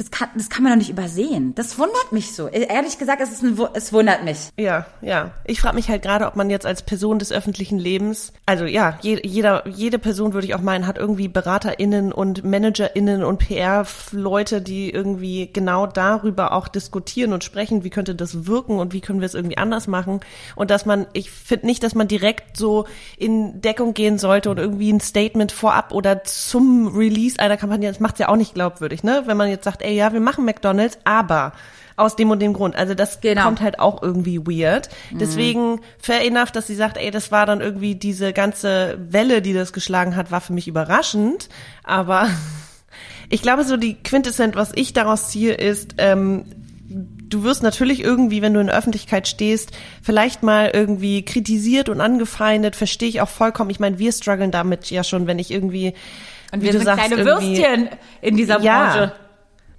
[0.00, 1.54] das kann, das kann man doch nicht übersehen.
[1.56, 2.48] Das wundert mich so.
[2.48, 4.48] Ehrlich gesagt, es, ist ein, es wundert mich.
[4.56, 5.32] Ja, ja.
[5.44, 8.98] Ich frage mich halt gerade, ob man jetzt als Person des öffentlichen Lebens, also ja,
[9.02, 14.62] je, jeder, jede Person würde ich auch meinen, hat irgendwie BeraterInnen und ManagerInnen und PR-Leute,
[14.62, 19.20] die irgendwie genau darüber auch diskutieren und sprechen, wie könnte das wirken und wie können
[19.20, 20.20] wir es irgendwie anders machen.
[20.56, 22.86] Und dass man, ich finde nicht, dass man direkt so
[23.18, 28.00] in Deckung gehen sollte und irgendwie ein Statement vorab oder zum Release einer Kampagne, das
[28.00, 29.24] macht ja auch nicht glaubwürdig, ne?
[29.26, 31.52] Wenn man jetzt sagt, ey, ey, ja, wir machen McDonalds, aber
[31.96, 32.76] aus dem und dem Grund.
[32.76, 33.44] Also das genau.
[33.44, 34.88] kommt halt auch irgendwie weird.
[35.10, 35.18] Mhm.
[35.18, 39.52] Deswegen fair enough, dass sie sagt, ey, das war dann irgendwie diese ganze Welle, die
[39.52, 41.48] das geschlagen hat, war für mich überraschend.
[41.84, 42.28] Aber
[43.28, 46.46] ich glaube, so die Quintessenz, was ich daraus ziehe, ist, ähm,
[46.88, 49.72] du wirst natürlich irgendwie, wenn du in der Öffentlichkeit stehst,
[50.02, 53.70] vielleicht mal irgendwie kritisiert und angefeindet, verstehe ich auch vollkommen.
[53.70, 55.92] Ich meine, wir strugglen damit ja schon, wenn ich irgendwie
[56.52, 57.88] und wir sind sagst, kleine Würstchen
[58.22, 58.64] in dieser Branche.
[58.66, 59.12] Ja,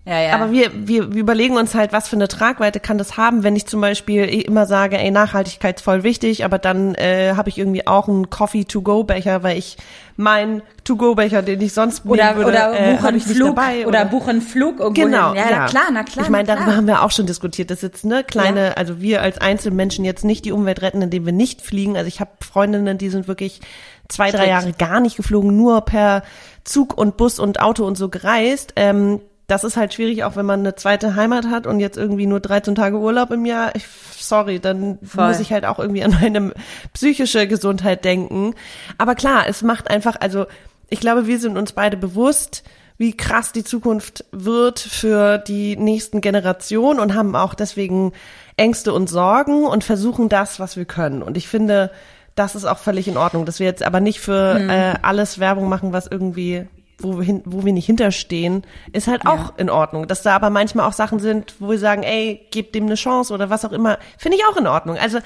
[0.05, 0.33] ja.
[0.33, 3.55] Aber wir, wir, wir überlegen uns halt, was für eine Tragweite kann das haben, wenn
[3.55, 7.59] ich zum Beispiel immer sage, ey, Nachhaltigkeit ist voll wichtig, aber dann äh, habe ich
[7.59, 9.77] irgendwie auch einen Coffee-to-go-Becher, weil ich
[10.17, 13.85] mein To-go-Becher, den ich sonst oder, würde, oder äh, ich nicht Flug dabei.
[13.85, 15.43] oder, buchen Flug irgendwo Genau, hin.
[15.43, 16.25] Ja, na klar, na klar.
[16.25, 17.69] Ich meine, darüber haben wir auch schon diskutiert.
[17.69, 21.27] Das ist jetzt ne kleine, also wir als Einzelmenschen jetzt nicht die Umwelt retten, indem
[21.27, 21.95] wir nicht fliegen.
[21.95, 23.61] Also ich habe Freundinnen, die sind wirklich
[24.09, 24.47] zwei, drei.
[24.47, 26.23] Jahre gar nicht geflogen, nur per
[26.63, 28.73] Zug und Bus und Auto und so gereist.
[28.75, 32.25] Ähm, das ist halt schwierig, auch wenn man eine zweite Heimat hat und jetzt irgendwie
[32.25, 33.75] nur 13 Tage Urlaub im Jahr.
[33.75, 33.85] Ich,
[34.17, 35.27] sorry, dann Voll.
[35.27, 36.53] muss ich halt auch irgendwie an meine
[36.93, 38.55] psychische Gesundheit denken.
[38.97, 40.45] Aber klar, es macht einfach, also
[40.89, 42.63] ich glaube, wir sind uns beide bewusst,
[42.97, 48.13] wie krass die Zukunft wird für die nächsten Generationen und haben auch deswegen
[48.55, 51.21] Ängste und Sorgen und versuchen das, was wir können.
[51.21, 51.91] Und ich finde,
[52.35, 55.67] das ist auch völlig in Ordnung, dass wir jetzt aber nicht für äh, alles Werbung
[55.67, 56.67] machen, was irgendwie
[57.03, 60.07] wo wir, hin, wo wir nicht hinterstehen, ist halt auch in Ordnung.
[60.07, 63.33] Dass da aber manchmal auch Sachen sind, wo wir sagen, ey, gebt dem eine Chance
[63.33, 64.97] oder was auch immer, finde ich auch in Ordnung.
[64.97, 65.19] Also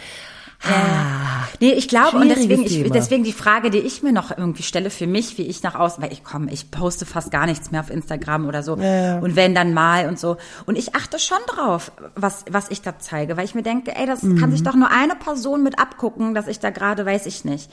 [1.59, 4.89] Nee, ich glaube, und deswegen, ich, deswegen die Frage, die ich mir noch irgendwie stelle
[4.89, 7.81] für mich, wie ich nach außen, weil ich komme, ich poste fast gar nichts mehr
[7.81, 8.75] auf Instagram oder so.
[8.77, 9.19] ja.
[9.19, 10.37] Und wenn dann mal und so.
[10.65, 14.05] Und ich achte schon drauf, was, was ich da zeige, weil ich mir denke, ey,
[14.05, 14.37] das Mhm.
[14.39, 17.69] kann sich doch nur eine Person mit abgucken, dass ich da gerade, weiß ich nicht.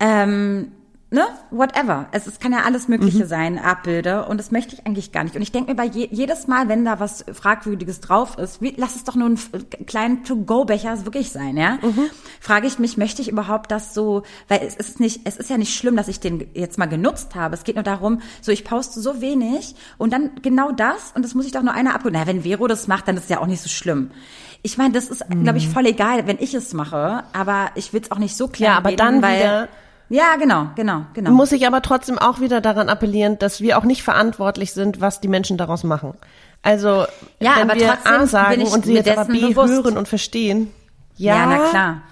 [0.00, 0.72] Ähm,
[1.16, 2.06] ne, whatever.
[2.12, 3.28] Es, es kann ja alles Mögliche Mhm.
[3.28, 4.28] sein, Abbilder.
[4.28, 5.34] Und das möchte ich eigentlich gar nicht.
[5.34, 8.74] Und ich denke mir bei je, jedes Mal, wenn da was Fragwürdiges drauf ist, wie,
[8.76, 9.50] lass es doch nur einen f-
[9.86, 11.78] kleinen To-Go-Becher wirklich sein, ja?
[11.82, 12.10] Mhm.
[12.40, 15.56] Frage ich mich, möchte ich überhaupt das so, weil es ist nicht, es ist ja
[15.58, 17.54] nicht schlimm, dass ich den jetzt mal genutzt habe.
[17.54, 21.34] Es geht nur darum, so ich poste so wenig und dann genau das und das
[21.34, 22.14] muss ich doch nur einer abholen.
[22.18, 24.10] Na, wenn Vero das macht, dann ist es ja auch nicht so schlimm.
[24.62, 25.56] Ich meine, das ist, glaube Mhm.
[25.56, 28.70] ich, voll egal, wenn ich es mache, aber ich will es auch nicht so klein
[28.72, 29.68] Ja, aber reden, dann weil, wieder-
[30.08, 31.30] ja, genau, genau, genau.
[31.30, 35.20] muss ich aber trotzdem auch wieder daran appellieren, dass wir auch nicht verantwortlich sind, was
[35.20, 36.14] die Menschen daraus machen.
[36.62, 37.06] Also
[37.40, 39.72] Ja, wenn aber wir A sagen und sie jetzt aber B bewusst.
[39.72, 40.72] hören und verstehen.
[41.16, 42.02] Ja, Ja, na klar.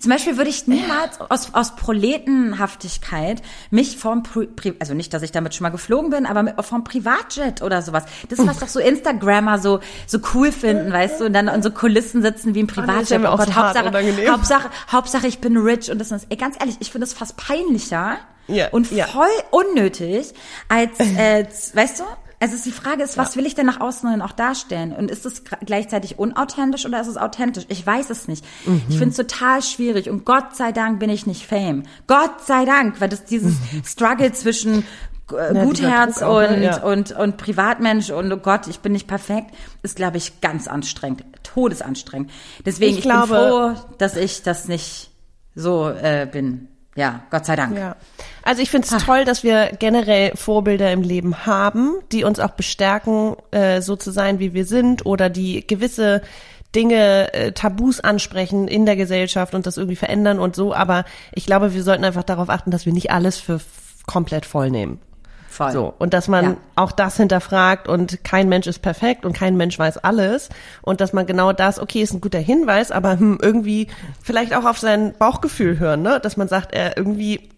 [0.00, 5.32] Zum Beispiel würde ich niemals aus, aus Proletenhaftigkeit mich vom, Pri also nicht, dass ich
[5.32, 8.04] damit schon mal geflogen bin, aber vom Privatjet oder sowas.
[8.28, 11.62] Das ist was doch so Instagrammer so, so cool finden, weißt du, und dann an
[11.62, 13.22] so Kulissen sitzen wie im Oh, ist Privatjet.
[13.22, 14.32] ja Oh auch Gott, Hauptsache, unangenehm.
[14.32, 17.36] Hauptsache, Hauptsache ich bin rich und das ist, ey, ganz ehrlich, ich finde das fast
[17.36, 19.06] peinlicher Ja, und ja.
[19.06, 20.32] voll unnötig
[20.68, 22.04] als, äh, weißt du,
[22.40, 24.92] also die Frage ist, was will ich denn nach außen hin auch darstellen?
[24.92, 27.64] Und ist es gleichzeitig unauthentisch oder ist es authentisch?
[27.68, 28.44] Ich weiß es nicht.
[28.66, 28.82] Mhm.
[28.88, 31.84] Ich finde es total schwierig und Gott sei Dank bin ich nicht Fame.
[32.06, 34.84] Gott sei Dank, weil das dieses Struggle zwischen
[35.32, 36.64] äh, Ja, dieser Druck auch, und, ne?
[36.64, 36.82] Ja.
[36.82, 41.24] und, und Privatmensch und oh Gott, ich bin nicht perfekt, ist, glaube ich, ganz anstrengend.
[41.42, 42.30] Todesanstrengend.
[42.64, 43.28] Deswegen, Ich ich, glaube-
[43.74, 45.10] bin froh, dass ich das nicht
[45.54, 46.68] so äh, bin.
[46.96, 47.76] Ja, Gott sei Dank.
[47.78, 47.94] Ja.
[48.42, 52.50] Also ich finde es toll, dass wir generell Vorbilder im Leben haben, die uns auch
[52.50, 56.22] bestärken, äh, so zu sein, wie wir sind oder die gewisse
[56.74, 60.74] Dinge, äh, Tabus ansprechen in der Gesellschaft und das irgendwie verändern und so.
[60.74, 63.60] Aber ich glaube, wir sollten einfach darauf achten, dass wir nicht alles für
[64.06, 65.00] komplett voll nehmen.
[65.56, 65.72] Voll.
[65.72, 65.94] So.
[65.98, 66.56] Und dass man Ja.
[66.74, 70.50] auch das hinterfragt und kein Mensch ist perfekt und kein Mensch weiß alles.
[70.82, 73.88] Und dass man genau das, okay, ist ein guter Hinweis, aber hm, irgendwie
[74.22, 76.20] vielleicht auch auf sein Bauchgefühl hören, ne?
[76.20, 77.48] Dass man sagt, äh, irgendwie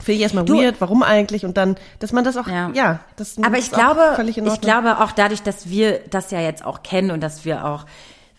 [0.00, 1.44] finde ich erstmal Du- weird, warum eigentlich?
[1.44, 2.98] Und dann, dass man das auch, ja, Ja.
[3.14, 6.82] das Aber ist ich glaube, ich glaube auch dadurch, dass wir das ja jetzt auch
[6.82, 7.86] kennen und dass wir auch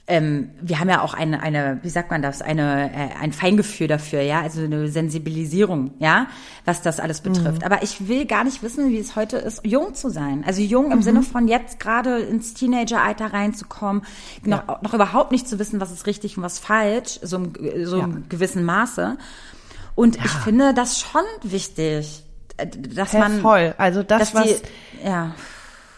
[0.08, 3.88] ähm, wir haben ja auch eine, eine, wie sagt man das, eine, äh, ein Feingefühl
[3.88, 6.28] dafür, ja, also eine Sensibilisierung, ja,
[6.64, 7.62] was das alles betrifft.
[7.62, 7.66] Mhm.
[7.66, 10.44] Aber ich will gar nicht wissen, wie es heute ist, jung zu sein.
[10.46, 10.92] Also jung Mhm.
[10.92, 14.04] im Sinne von jetzt gerade ins Teenageralter reinzukommen,
[14.44, 17.54] noch, noch überhaupt nicht zu wissen, was ist richtig und was falsch, so im,
[17.86, 19.18] so im gewissen Maße.
[19.96, 22.24] Und ich finde das schon wichtig,
[22.58, 23.74] äh, dass Ja, man, voll.
[23.80, 25.34] Also das, was die, ja.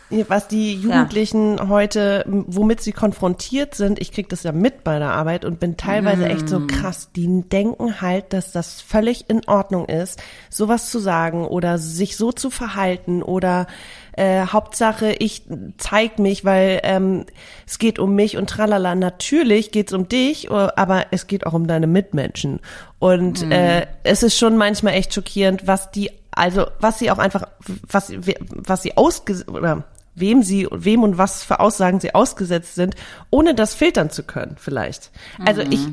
[0.10, 5.00] Was die Jugendlichen heute, m, womit sie konfrontiert sind, ich krieg das ja mit bei
[5.00, 9.46] der Arbeit und bin teilweise echt so krass, die denken halt, dass das völlig in
[9.48, 13.68] Ordnung ist, sowas zu sagen oder sich so zu verhalten oder
[14.14, 15.44] äh, Hauptsache ich
[15.78, 17.26] zeig mich, weil ähm,
[17.68, 18.96] es geht um mich und tralala.
[18.96, 22.60] Natürlich geht's um dich, äh, aber es geht auch um deine Mitmenschen.
[23.00, 27.44] Und äh, es ist schon manchmal echt schockierend, was die also was sie auch einfach,
[27.90, 29.86] was, was sie ausge oder
[30.20, 32.96] wem sie, wem und was für Aussagen sie ausgesetzt sind,
[33.30, 35.12] ohne das filtern zu können, vielleicht.
[35.46, 35.88] Also ich,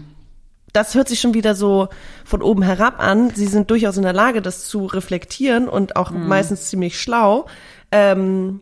[0.72, 1.88] das hört sich schon wieder so
[2.24, 3.30] von oben herab an.
[3.30, 7.46] Sie sind durchaus in der Lage, das zu reflektieren und auch meistens ziemlich schlau.
[7.92, 8.60] Ähm,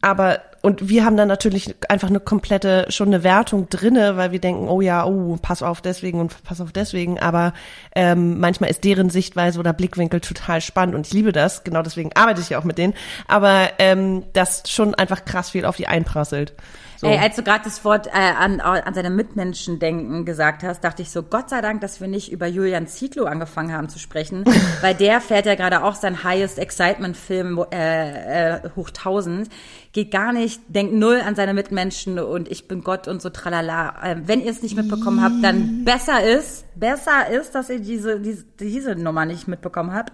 [0.00, 4.38] aber und wir haben dann natürlich einfach eine komplette, schon eine Wertung drinne, weil wir
[4.38, 7.18] denken, oh ja, oh, pass auf deswegen und pass auf deswegen.
[7.18, 7.52] Aber
[7.96, 11.64] ähm, manchmal ist deren Sichtweise oder Blickwinkel total spannend und ich liebe das.
[11.64, 12.94] Genau deswegen arbeite ich ja auch mit denen.
[13.26, 16.54] Aber ähm, das schon einfach krass viel auf die einprasselt.
[17.02, 17.08] So.
[17.08, 21.02] Ey, als du gerade das Wort äh, an, an seine Mitmenschen denken gesagt hast, dachte
[21.02, 24.44] ich so, Gott sei Dank, dass wir nicht über Julian Zietlow angefangen haben zu sprechen,
[24.82, 29.48] weil der fährt ja gerade auch sein Highest Excitement Film äh, äh, hoch 1000
[29.92, 33.94] geht gar nicht, denkt null an seine Mitmenschen und ich bin Gott und so tralala.
[34.04, 38.20] Ähm, wenn ihr es nicht mitbekommen habt, dann besser ist, besser ist, dass ihr diese,
[38.20, 40.12] diese, diese Nummer nicht mitbekommen habt.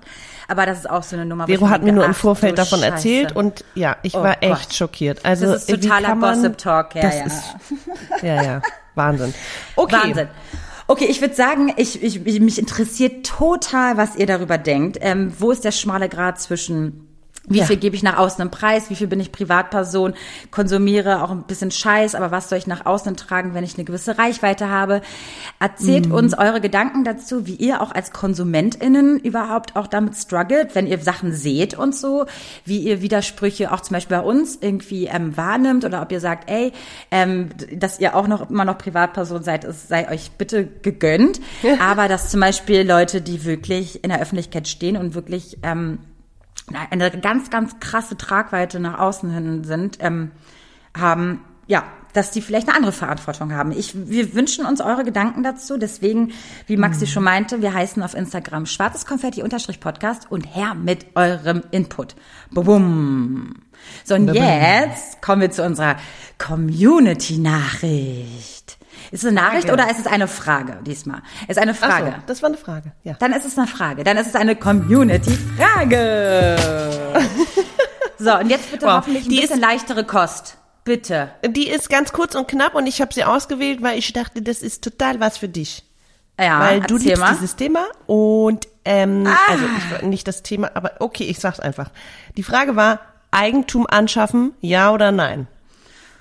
[0.49, 1.47] Aber das ist auch so eine Nummer.
[1.47, 2.93] Vero hat mir nur im Vorfeld davon Scheiße.
[2.93, 4.75] erzählt und ja, ich oh war echt Gott.
[4.75, 5.25] schockiert.
[5.25, 7.25] Also das ist totaler Gossip Talk, ja, ja.
[7.25, 7.43] Ist,
[8.23, 8.63] ja, ja,
[8.95, 9.35] Wahnsinn.
[9.77, 9.97] Okay.
[9.97, 10.29] Wahnsinn.
[10.91, 14.97] Okay, ich würde sagen, ich, ich, mich interessiert total, was ihr darüber denkt.
[15.03, 17.08] Ähm, wo ist der schmale Grad zwischen
[17.49, 17.65] wie ja.
[17.65, 18.91] viel gebe ich nach außen im Preis?
[18.91, 20.15] Wie viel bin ich Privatperson?
[20.51, 23.85] Konsumiere auch ein bisschen Scheiß, aber was soll ich nach außen tragen, wenn ich eine
[23.85, 25.01] gewisse Reichweite habe?
[25.59, 26.15] Erzählt mhm.
[26.15, 30.99] uns eure Gedanken dazu, wie ihr auch als KonsumentInnen überhaupt auch damit struggelt, wenn ihr
[30.99, 32.27] Sachen seht und so,
[32.65, 36.51] wie ihr Widersprüche auch zum Beispiel bei uns irgendwie ähm, wahrnimmt oder ob ihr sagt,
[36.51, 36.73] ey,
[37.11, 41.41] ähm, dass ihr auch noch immer noch Privatperson seid, es sei euch bitte gegönnt.
[41.81, 45.99] aber dass zum Beispiel Leute, die wirklich in der Öffentlichkeit stehen und wirklich ähm,
[46.91, 50.31] eine ganz, ganz krasse Tragweite nach außen hin sind, ähm,
[50.97, 53.73] haben, ja, dass die vielleicht eine andere Verantwortung haben.
[53.73, 55.77] Ich, wir wünschen uns eure Gedanken dazu.
[55.77, 56.31] Deswegen,
[56.67, 57.09] wie Maxi mhm.
[57.09, 62.17] schon meinte, wir heißen auf Instagram schwarzes Konfetti-Podcast und her mit eurem Input.
[62.51, 63.55] Bum.
[64.05, 65.97] So, und jetzt kommen wir zu unserer
[66.39, 68.58] Community-Nachricht.
[69.11, 71.23] Ist es eine Nachricht oder ist es eine Frage diesmal?
[71.47, 72.07] Ist eine Frage.
[72.07, 73.15] So, das war eine Frage, ja.
[73.19, 74.05] Dann ist es eine Frage.
[74.05, 76.57] Dann ist es eine Community-Frage.
[78.19, 78.99] so, und jetzt bitte wow.
[78.99, 80.59] hoffentlich ein Die bisschen leichtere Kost.
[80.85, 81.31] Bitte.
[81.47, 84.63] Die ist ganz kurz und knapp und ich habe sie ausgewählt, weil ich dachte, das
[84.63, 85.85] ist total was für dich.
[86.41, 87.33] Ja, weil du liebst mal.
[87.33, 89.37] dieses Thema und ähm, ah.
[89.49, 91.91] also ich, nicht das Thema, aber okay, ich sag's einfach.
[92.37, 93.01] Die Frage war
[93.31, 95.47] Eigentum anschaffen, ja oder nein?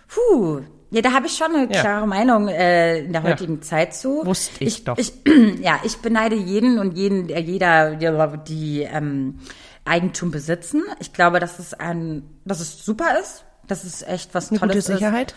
[0.07, 2.05] Puh, ja, da habe ich schon eine klare ja.
[2.05, 3.61] Meinung äh, in der heutigen ja.
[3.61, 4.25] Zeit zu.
[4.25, 4.97] Wusste ich, ich doch.
[4.97, 5.13] Ich,
[5.61, 9.39] ja, ich beneide jeden und jeden, äh, jeder, die ähm,
[9.83, 10.83] Eigentum besitzen.
[10.99, 14.85] Ich glaube, dass es ein, dass es super ist, dass es echt was eine Tolles
[14.85, 15.35] gute Sicherheit.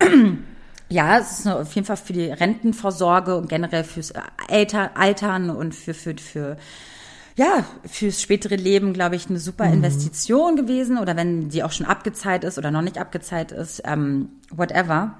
[0.00, 0.10] ist.
[0.90, 4.14] Ja, es ist auf jeden Fall für die Rentenvorsorge und generell fürs
[4.48, 6.56] Altern und für, für, für
[7.38, 9.74] ja, fürs spätere Leben, glaube ich, eine super mhm.
[9.74, 10.98] Investition gewesen.
[10.98, 15.14] Oder wenn die auch schon abgezahlt ist oder noch nicht abgezahlt ist, ähm, whatever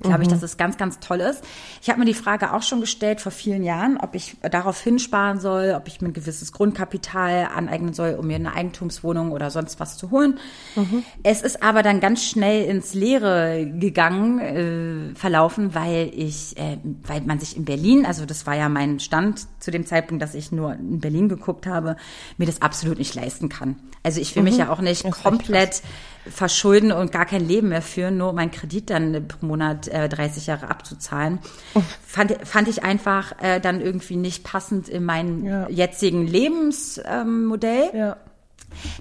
[0.00, 0.32] glaube ich, mhm.
[0.32, 1.44] dass es ganz, ganz toll ist.
[1.80, 5.38] Ich habe mir die Frage auch schon gestellt vor vielen Jahren, ob ich darauf hinsparen
[5.38, 9.80] soll, ob ich mir ein gewisses Grundkapital aneignen soll, um mir eine Eigentumswohnung oder sonst
[9.80, 10.38] was zu holen.
[10.74, 11.04] Mhm.
[11.22, 17.22] Es ist aber dann ganz schnell ins Leere gegangen, äh, verlaufen, weil ich, äh, weil
[17.22, 20.52] man sich in Berlin, also das war ja mein Stand zu dem Zeitpunkt, dass ich
[20.52, 21.96] nur in Berlin geguckt habe,
[22.36, 23.76] mir das absolut nicht leisten kann.
[24.02, 24.50] Also ich will mhm.
[24.50, 25.82] mich ja auch nicht komplett
[26.26, 30.46] verschulden und gar kein Leben mehr führen, nur mein Kredit dann pro Monat äh, 30
[30.46, 31.38] Jahre abzuzahlen.
[31.74, 31.82] Oh.
[32.06, 35.68] Fand, fand ich einfach äh, dann irgendwie nicht passend in meinem ja.
[35.68, 37.90] jetzigen Lebensmodell.
[37.92, 38.16] Ähm, ja.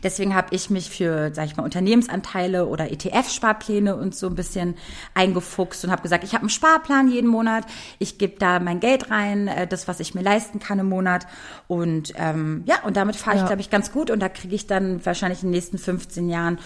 [0.04, 4.76] Deswegen habe ich mich für, sag ich mal, Unternehmensanteile oder ETF-Sparpläne und so ein bisschen
[5.14, 7.66] eingefuchst und habe gesagt, ich habe einen Sparplan jeden Monat,
[8.00, 11.28] ich gebe da mein Geld rein, äh, das, was ich mir leisten kann im Monat.
[11.68, 14.12] Und ähm, ja, und damit fahre ich, glaube ich, ganz gut.
[14.12, 16.60] Und da kriege ich dann wahrscheinlich in den nächsten 15 Jahren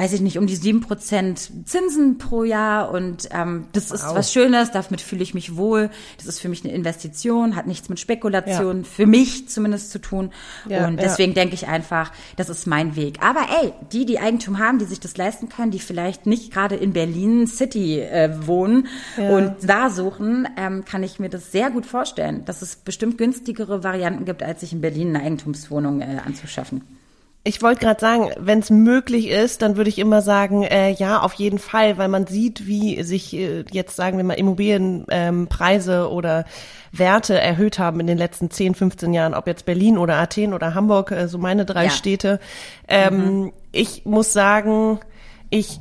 [0.00, 4.14] weiß ich nicht, um die sieben Prozent Zinsen pro Jahr und ähm, das ist wow.
[4.14, 5.90] was Schönes, damit fühle ich mich wohl.
[6.16, 8.84] Das ist für mich eine Investition, hat nichts mit Spekulation, ja.
[8.84, 10.32] für mich zumindest zu tun.
[10.66, 13.22] Ja, und deswegen denke ich einfach, das ist mein Weg.
[13.22, 16.76] Aber ey, die, die Eigentum haben, die sich das leisten können, die vielleicht nicht gerade
[16.76, 18.88] in Berlin City äh, wohnen
[19.18, 23.84] und da suchen, ähm, kann ich mir das sehr gut vorstellen, dass es bestimmt günstigere
[23.84, 26.99] Varianten gibt, als sich in Berlin eine Eigentumswohnung äh, anzuschaffen.
[27.42, 31.20] Ich wollte gerade sagen, wenn es möglich ist, dann würde ich immer sagen, äh, ja,
[31.20, 36.12] auf jeden Fall, weil man sieht, wie sich äh, jetzt, sagen wir mal, Immobilienpreise ähm,
[36.12, 36.44] oder
[36.92, 40.74] Werte erhöht haben in den letzten 10, 15 Jahren, ob jetzt Berlin oder Athen oder
[40.74, 41.90] Hamburg, äh, so meine drei ja.
[41.90, 42.40] Städte.
[42.86, 43.52] Ähm, mhm.
[43.72, 45.00] Ich muss sagen,
[45.48, 45.80] ich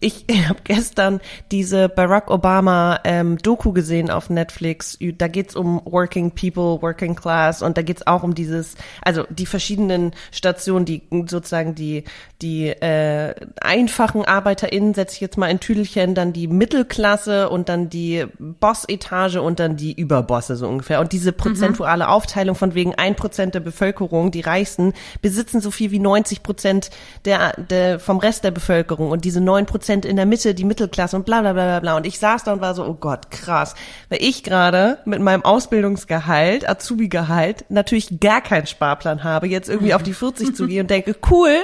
[0.00, 4.98] ich habe gestern diese Barack Obama ähm, Doku gesehen auf Netflix.
[5.18, 9.46] Da geht's um Working People, Working Class und da geht's auch um dieses, also die
[9.46, 12.04] verschiedenen Stationen, die sozusagen die
[12.42, 17.88] die äh, einfachen ArbeiterInnen setze ich jetzt mal in Tüdelchen, dann die Mittelklasse und dann
[17.88, 21.00] die Boss-Etage und dann die Überbosse so ungefähr.
[21.00, 22.10] Und diese prozentuale mhm.
[22.10, 24.92] Aufteilung von wegen ein Prozent der Bevölkerung, die Reichsten,
[25.22, 26.90] besitzen so viel wie 90 Prozent
[27.24, 31.16] der, der vom Rest der Bevölkerung und diese neun Prozent in der Mitte, die Mittelklasse
[31.16, 31.96] und bla bla bla bla bla.
[31.96, 33.74] Und ich saß da und war so, oh Gott, krass.
[34.08, 40.02] Weil ich gerade mit meinem Ausbildungsgehalt, Azubi-Gehalt, natürlich gar keinen Sparplan habe, jetzt irgendwie auf
[40.02, 41.54] die 40 zu gehen und denke, cool,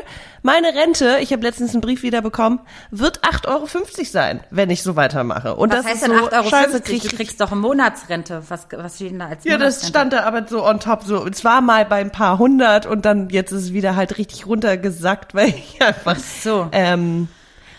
[0.42, 2.60] meine Rente, ich habe letztens einen Brief wieder bekommen,
[2.90, 3.66] wird 8,50 Euro
[4.04, 5.56] sein, wenn ich so weitermache.
[5.56, 6.48] Und Was das heißt ist denn so, 8,50 Euro?
[6.48, 8.42] Scheiße, krieg du kriegst doch eine Monatsrente.
[8.48, 11.26] Was, was steht denn da als ja, das stand da aber so on top, so,
[11.26, 14.46] es war mal bei ein paar hundert und dann jetzt ist es wieder halt richtig
[14.46, 16.68] runtergesackt, weil ich einfach, so.
[16.72, 17.28] ähm,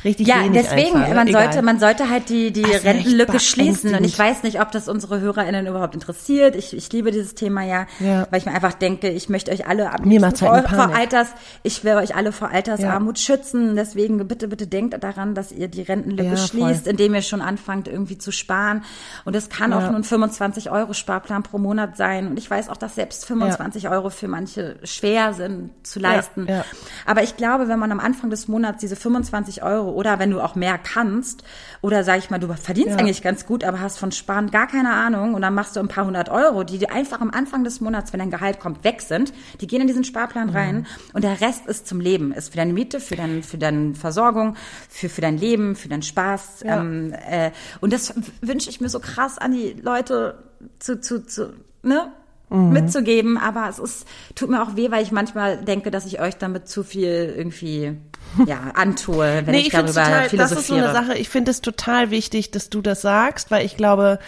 [0.04, 1.16] richtig Ja, wenig deswegen, einzahle.
[1.16, 1.44] man Egal.
[1.44, 3.96] sollte, man sollte halt die, die Das ist Rentenlücke schließen.
[3.96, 6.56] Und ich weiß nicht, ob das unsere HörerInnen überhaupt interessiert.
[6.56, 8.28] Ich, ich liebe dieses Thema ja, Ja.
[8.30, 10.96] weil ich mir einfach denke, ich möchte euch alle Mir macht's halt vor, vor.
[10.96, 11.28] Alters,
[11.64, 13.24] ich will euch alle vor Altersarmut Ja.
[13.36, 13.76] schützen.
[13.76, 16.48] Deswegen bitte, bitte denkt daran, dass ihr die Rentenlücke Ja, voll.
[16.48, 18.84] schließt, indem ihr schon anfangt, irgendwie zu sparen.
[19.26, 19.88] Und es kann auch Ja.
[19.88, 22.28] nur ein 25 Euro Sparplan pro Monat sein.
[22.28, 26.46] Und ich weiß auch, dass selbst 25 Euro für manche schwer sind zu leisten.
[26.48, 26.64] ja.
[27.06, 30.42] Aber ich glaube, wenn man am Anfang des Monats diese 25 Euro oder wenn du
[30.42, 31.44] auch mehr kannst
[31.82, 32.98] oder sag ich mal, du verdienst Ja.
[32.98, 35.88] eigentlich ganz gut, aber hast von Sparen gar keine Ahnung und dann machst du ein
[35.88, 39.02] paar hundert Euro, die dir einfach am Anfang des Monats, wenn dein Gehalt kommt, weg
[39.02, 42.58] sind, die gehen in diesen Sparplan rein und der Rest ist zum Leben, ist für
[42.58, 44.56] deine Miete, für, dein, für deine Versorgung,
[44.90, 46.64] für, für dein Leben, für deinen Spaß.
[46.66, 46.82] Ja.
[46.82, 50.44] Ähm, äh, und das wünsche ich mir so krass an die Leute
[50.80, 52.12] zu, zu, zu ne?
[52.50, 52.74] Mhm.
[52.74, 56.36] mitzugeben, aber es ist, tut mir auch weh, weil ich manchmal denke, dass ich euch
[56.36, 57.98] damit zu viel irgendwie,
[58.46, 60.90] ja, antue, wenn nee, ich, ich darüber total, das ist so philosophiere.
[60.90, 64.20] eine Sache, ich finde es total wichtig, dass du das sagst, weil ich glaube,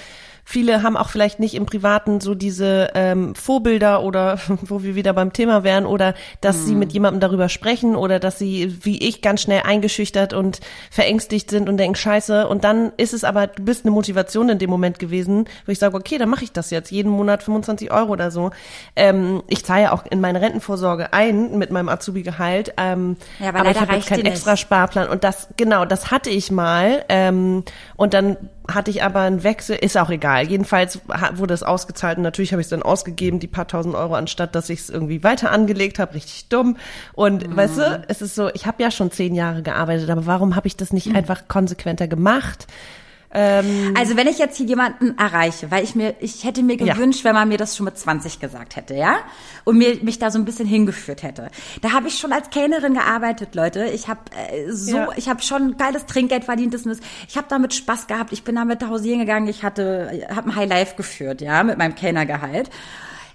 [0.43, 5.13] viele haben auch vielleicht nicht im Privaten so diese ähm, Vorbilder oder wo wir wieder
[5.13, 9.21] beim Thema wären oder dass sie mit jemandem darüber sprechen oder dass sie wie ich
[9.21, 12.47] ganz schnell eingeschüchtert und verängstigt sind und denken Scheiße.
[12.47, 15.79] Und dann ist es aber du bist eine Motivation in dem Moment gewesen, wo ich
[15.79, 18.51] sage okay, dann mache ich das jetzt jeden Monat 25 Euro oder so.
[18.95, 23.59] Ähm, ich zahle ja auch in meine Rentenvorsorge ein mit meinem Azubi-Gehalt, ähm, Ja, aber
[23.59, 25.09] aber, ich habe keinen extra Sparplan.
[25.09, 27.63] Und das genau, das hatte ich mal ähm,
[27.95, 28.37] und dann
[28.68, 30.47] hatte ich aber einen Wechsel, ist auch egal.
[30.47, 30.99] Jedenfalls
[31.34, 34.55] wurde es ausgezahlt und natürlich habe ich es dann ausgegeben, die paar tausend Euro, anstatt
[34.55, 36.78] dass ich es irgendwie weiter angelegt habe, richtig dumm.
[37.14, 37.55] Und Mhm.
[37.57, 40.68] weißt du, es ist so, ich habe ja schon zehn Jahre gearbeitet, aber warum habe
[40.68, 40.95] ich das Mhm.
[40.95, 42.68] nicht einfach konsequenter gemacht?
[43.34, 46.93] Ähm, Also wenn ich jetzt hier jemanden erreiche, weil ich mir, ich hätte mir Ja.
[46.93, 49.17] gewünscht, wenn man mir das schon mit 20 gesagt hätte, ja,
[49.63, 51.49] und mir mich da so ein bisschen hingeführt hätte.
[51.82, 53.86] Da habe ich schon als Kellnerin gearbeitet, Leute.
[53.86, 55.09] Ich habe äh, so, Ja.
[55.15, 56.73] ich habe schon geiles Trinkgeld verdient.
[56.73, 56.84] Das,
[57.27, 58.34] ich habe damit Spaß gehabt.
[58.34, 59.47] Ich bin damit hausieren gegangen.
[59.47, 62.69] Ich hatte, habe ein High Life geführt, ja, mit meinem Kellnergehalt.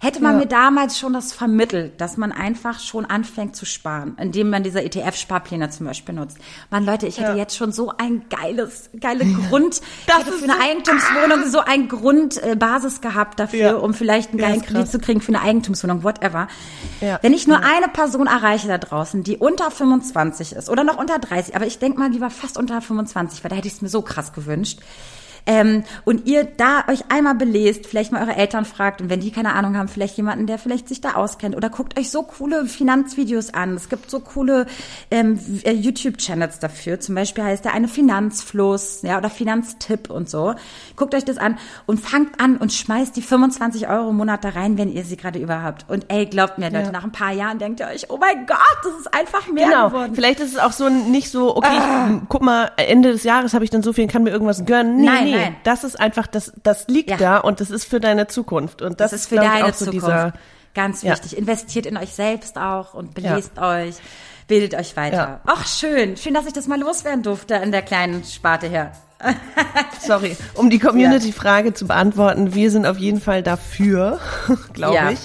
[0.00, 0.38] Hätte man Ja.
[0.40, 4.80] mir damals schon das vermittelt, dass man einfach schon anfängt zu sparen, indem man diese
[4.82, 6.38] ETF-Sparpläne zum Beispiel nutzt.
[6.70, 7.36] Mann, Leute, ich hätte Ja.
[7.36, 11.88] jetzt schon so ein geiles, geile Grund, Das hätte für eine so- Eigentumswohnung so ein
[11.88, 13.74] Grundbasis äh, gehabt dafür, Ja.
[13.76, 16.48] um vielleicht einen geilen Kredit zu kriegen für eine Eigentumswohnung, whatever.
[17.22, 21.18] Wenn ich nur eine Person erreiche da draußen, die unter 25 ist oder noch unter
[21.18, 23.88] 30, aber ich denke mal lieber fast unter 25, weil da hätte ich es mir
[23.88, 24.80] so krass gewünscht.
[25.46, 29.30] Ähm, und ihr da euch einmal belest, vielleicht mal eure Eltern fragt und wenn die
[29.30, 32.66] keine Ahnung haben, vielleicht jemanden, der vielleicht sich da auskennt oder guckt euch so coole
[32.66, 33.74] Finanzvideos an.
[33.76, 34.66] Es gibt so coole
[35.10, 36.98] ähm, äh, YouTube-Channels dafür.
[37.00, 40.54] Zum Beispiel heißt der eine Finanzfluss, ja, oder Finanztipp und so.
[40.96, 44.48] Guckt euch das an und fangt an und schmeißt die 25 Euro im Monat da
[44.50, 45.84] rein, wenn ihr sie gerade überhaupt.
[45.88, 46.92] Und ey, glaubt mir, Leute, Ja.
[46.92, 49.88] nach ein paar Jahren denkt ihr euch, oh mein Gott, das ist einfach mehr Genau,
[49.90, 50.14] geworden.
[50.14, 53.64] vielleicht ist es auch so nicht so, okay, ich, guck mal, Ende des Jahres habe
[53.64, 54.96] ich dann so viel, kann mir irgendwas gönnen.
[54.96, 55.56] Nee, Nein, nee, nein.
[55.64, 57.16] das ist einfach, das, das liegt Ja.
[57.16, 58.82] da und das ist für deine Zukunft.
[58.82, 60.06] Und das, Das ist für deine auch so Zukunft.
[60.06, 60.32] dieser,
[60.74, 61.12] Ganz Ja.
[61.12, 61.36] wichtig.
[61.38, 63.94] Investiert in euch selbst auch und belest euch,
[64.46, 65.16] bildet euch weiter.
[65.16, 65.40] Ja.
[65.46, 66.16] Ach, schön.
[66.18, 68.92] Schön, dass ich das mal loswerden durfte in der kleinen Sparte hier.
[70.00, 74.20] sorry, um die Community-Frage zu beantworten, wir sind auf jeden Fall dafür,
[74.74, 75.10] glaube Ja.
[75.10, 75.20] ich.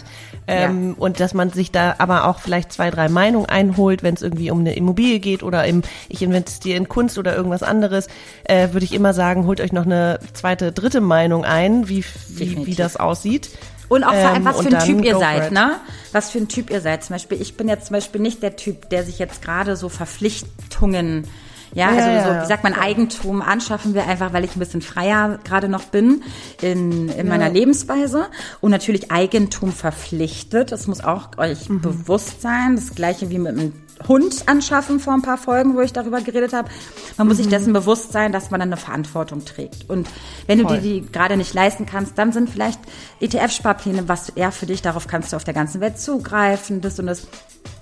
[0.48, 4.22] Ähm, Und dass man sich da aber auch vielleicht zwei, drei Meinungen einholt, wenn es
[4.22, 8.08] irgendwie um eine Immobilie geht oder im, ich investiere in Kunst oder irgendwas anderes,
[8.44, 12.66] äh, würde ich immer sagen, holt euch noch eine zweite, dritte Meinung ein, wie, wie,
[12.66, 13.50] wie das aussieht.
[13.88, 15.76] Und auch vor allem, Ähm, was für und ein Typ ihr seid, ne?
[16.14, 17.04] Was für ein Typ ihr seid.
[17.04, 19.89] Zum Beispiel, ich bin jetzt zum Beispiel nicht der Typ, der sich jetzt gerade so
[19.89, 21.28] Verpflichtungen,
[21.74, 24.82] ja, Ja, also so, wie sagt man, Eigentum anschaffen wir einfach, weil ich ein bisschen
[24.82, 26.24] freier gerade noch bin
[26.61, 28.28] in, in meiner Lebensweise.
[28.59, 30.72] Und natürlich Eigentum verpflichtet.
[30.72, 31.82] Das muss auch euch Mhm.
[31.82, 32.76] bewusst sein.
[32.76, 33.74] Das gleiche wie mit einem
[34.08, 36.70] Hund anschaffen vor ein paar Folgen, wo ich darüber geredet habe.
[37.18, 37.52] Man muss sich Mhm.
[37.52, 39.89] dessen bewusst sein, dass man dann eine Verantwortung trägt.
[39.89, 40.08] Und
[40.47, 40.80] wenn du Voll.
[40.80, 42.80] dir die gerade nicht leisten kannst, dann sind vielleicht
[43.20, 44.82] ETF-Sparpläne was eher für dich.
[44.82, 46.82] Darauf kannst du auf der ganzen Welt zugreifen.
[46.82, 47.28] Das und das.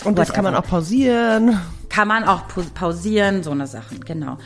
[0.04, 1.60] Und das kann man auch pausieren.
[1.90, 2.44] Kann man auch
[2.74, 4.38] pausieren, so eine Sachen, genau.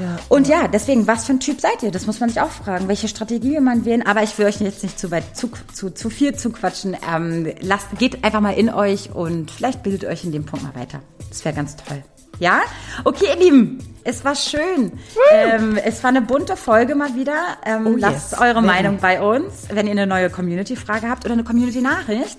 [0.00, 0.16] Ja.
[0.28, 1.90] Und ja, deswegen, was für ein Typ seid ihr?
[1.90, 2.86] Das muss man sich auch fragen.
[2.88, 4.06] Welche Strategie will man wählen?
[4.06, 6.96] Aber ich will euch jetzt nicht zu weit, zu, zu, zu viel zuquatschen.
[7.12, 10.74] Ähm, lasst, geht einfach mal in euch und vielleicht bildet euch in dem Punkt mal
[10.80, 11.00] weiter.
[11.30, 12.02] Das wäre ganz toll.
[12.38, 12.60] Ja?
[13.04, 14.92] Okay, ihr Lieben, es war schön.
[15.32, 17.56] Ähm, es war eine bunte Folge mal wieder.
[17.66, 18.40] Ähm, Oh, lasst yes.
[18.40, 18.62] eure.
[18.62, 22.38] Meinung bei uns, wenn ihr eine neue Community-Frage habt oder eine Community-Nachricht.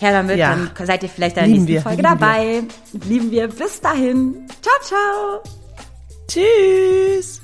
[0.00, 0.56] Her damit, Ja.
[0.56, 2.18] dann seid ihr vielleicht in der Lieben nächsten wir, Folge lieben wir.
[2.18, 2.62] dabei.
[3.06, 3.48] Lieben wir.
[3.48, 4.46] Bis dahin.
[4.62, 5.63] Ciao, ciao.
[6.26, 7.43] Tschüss!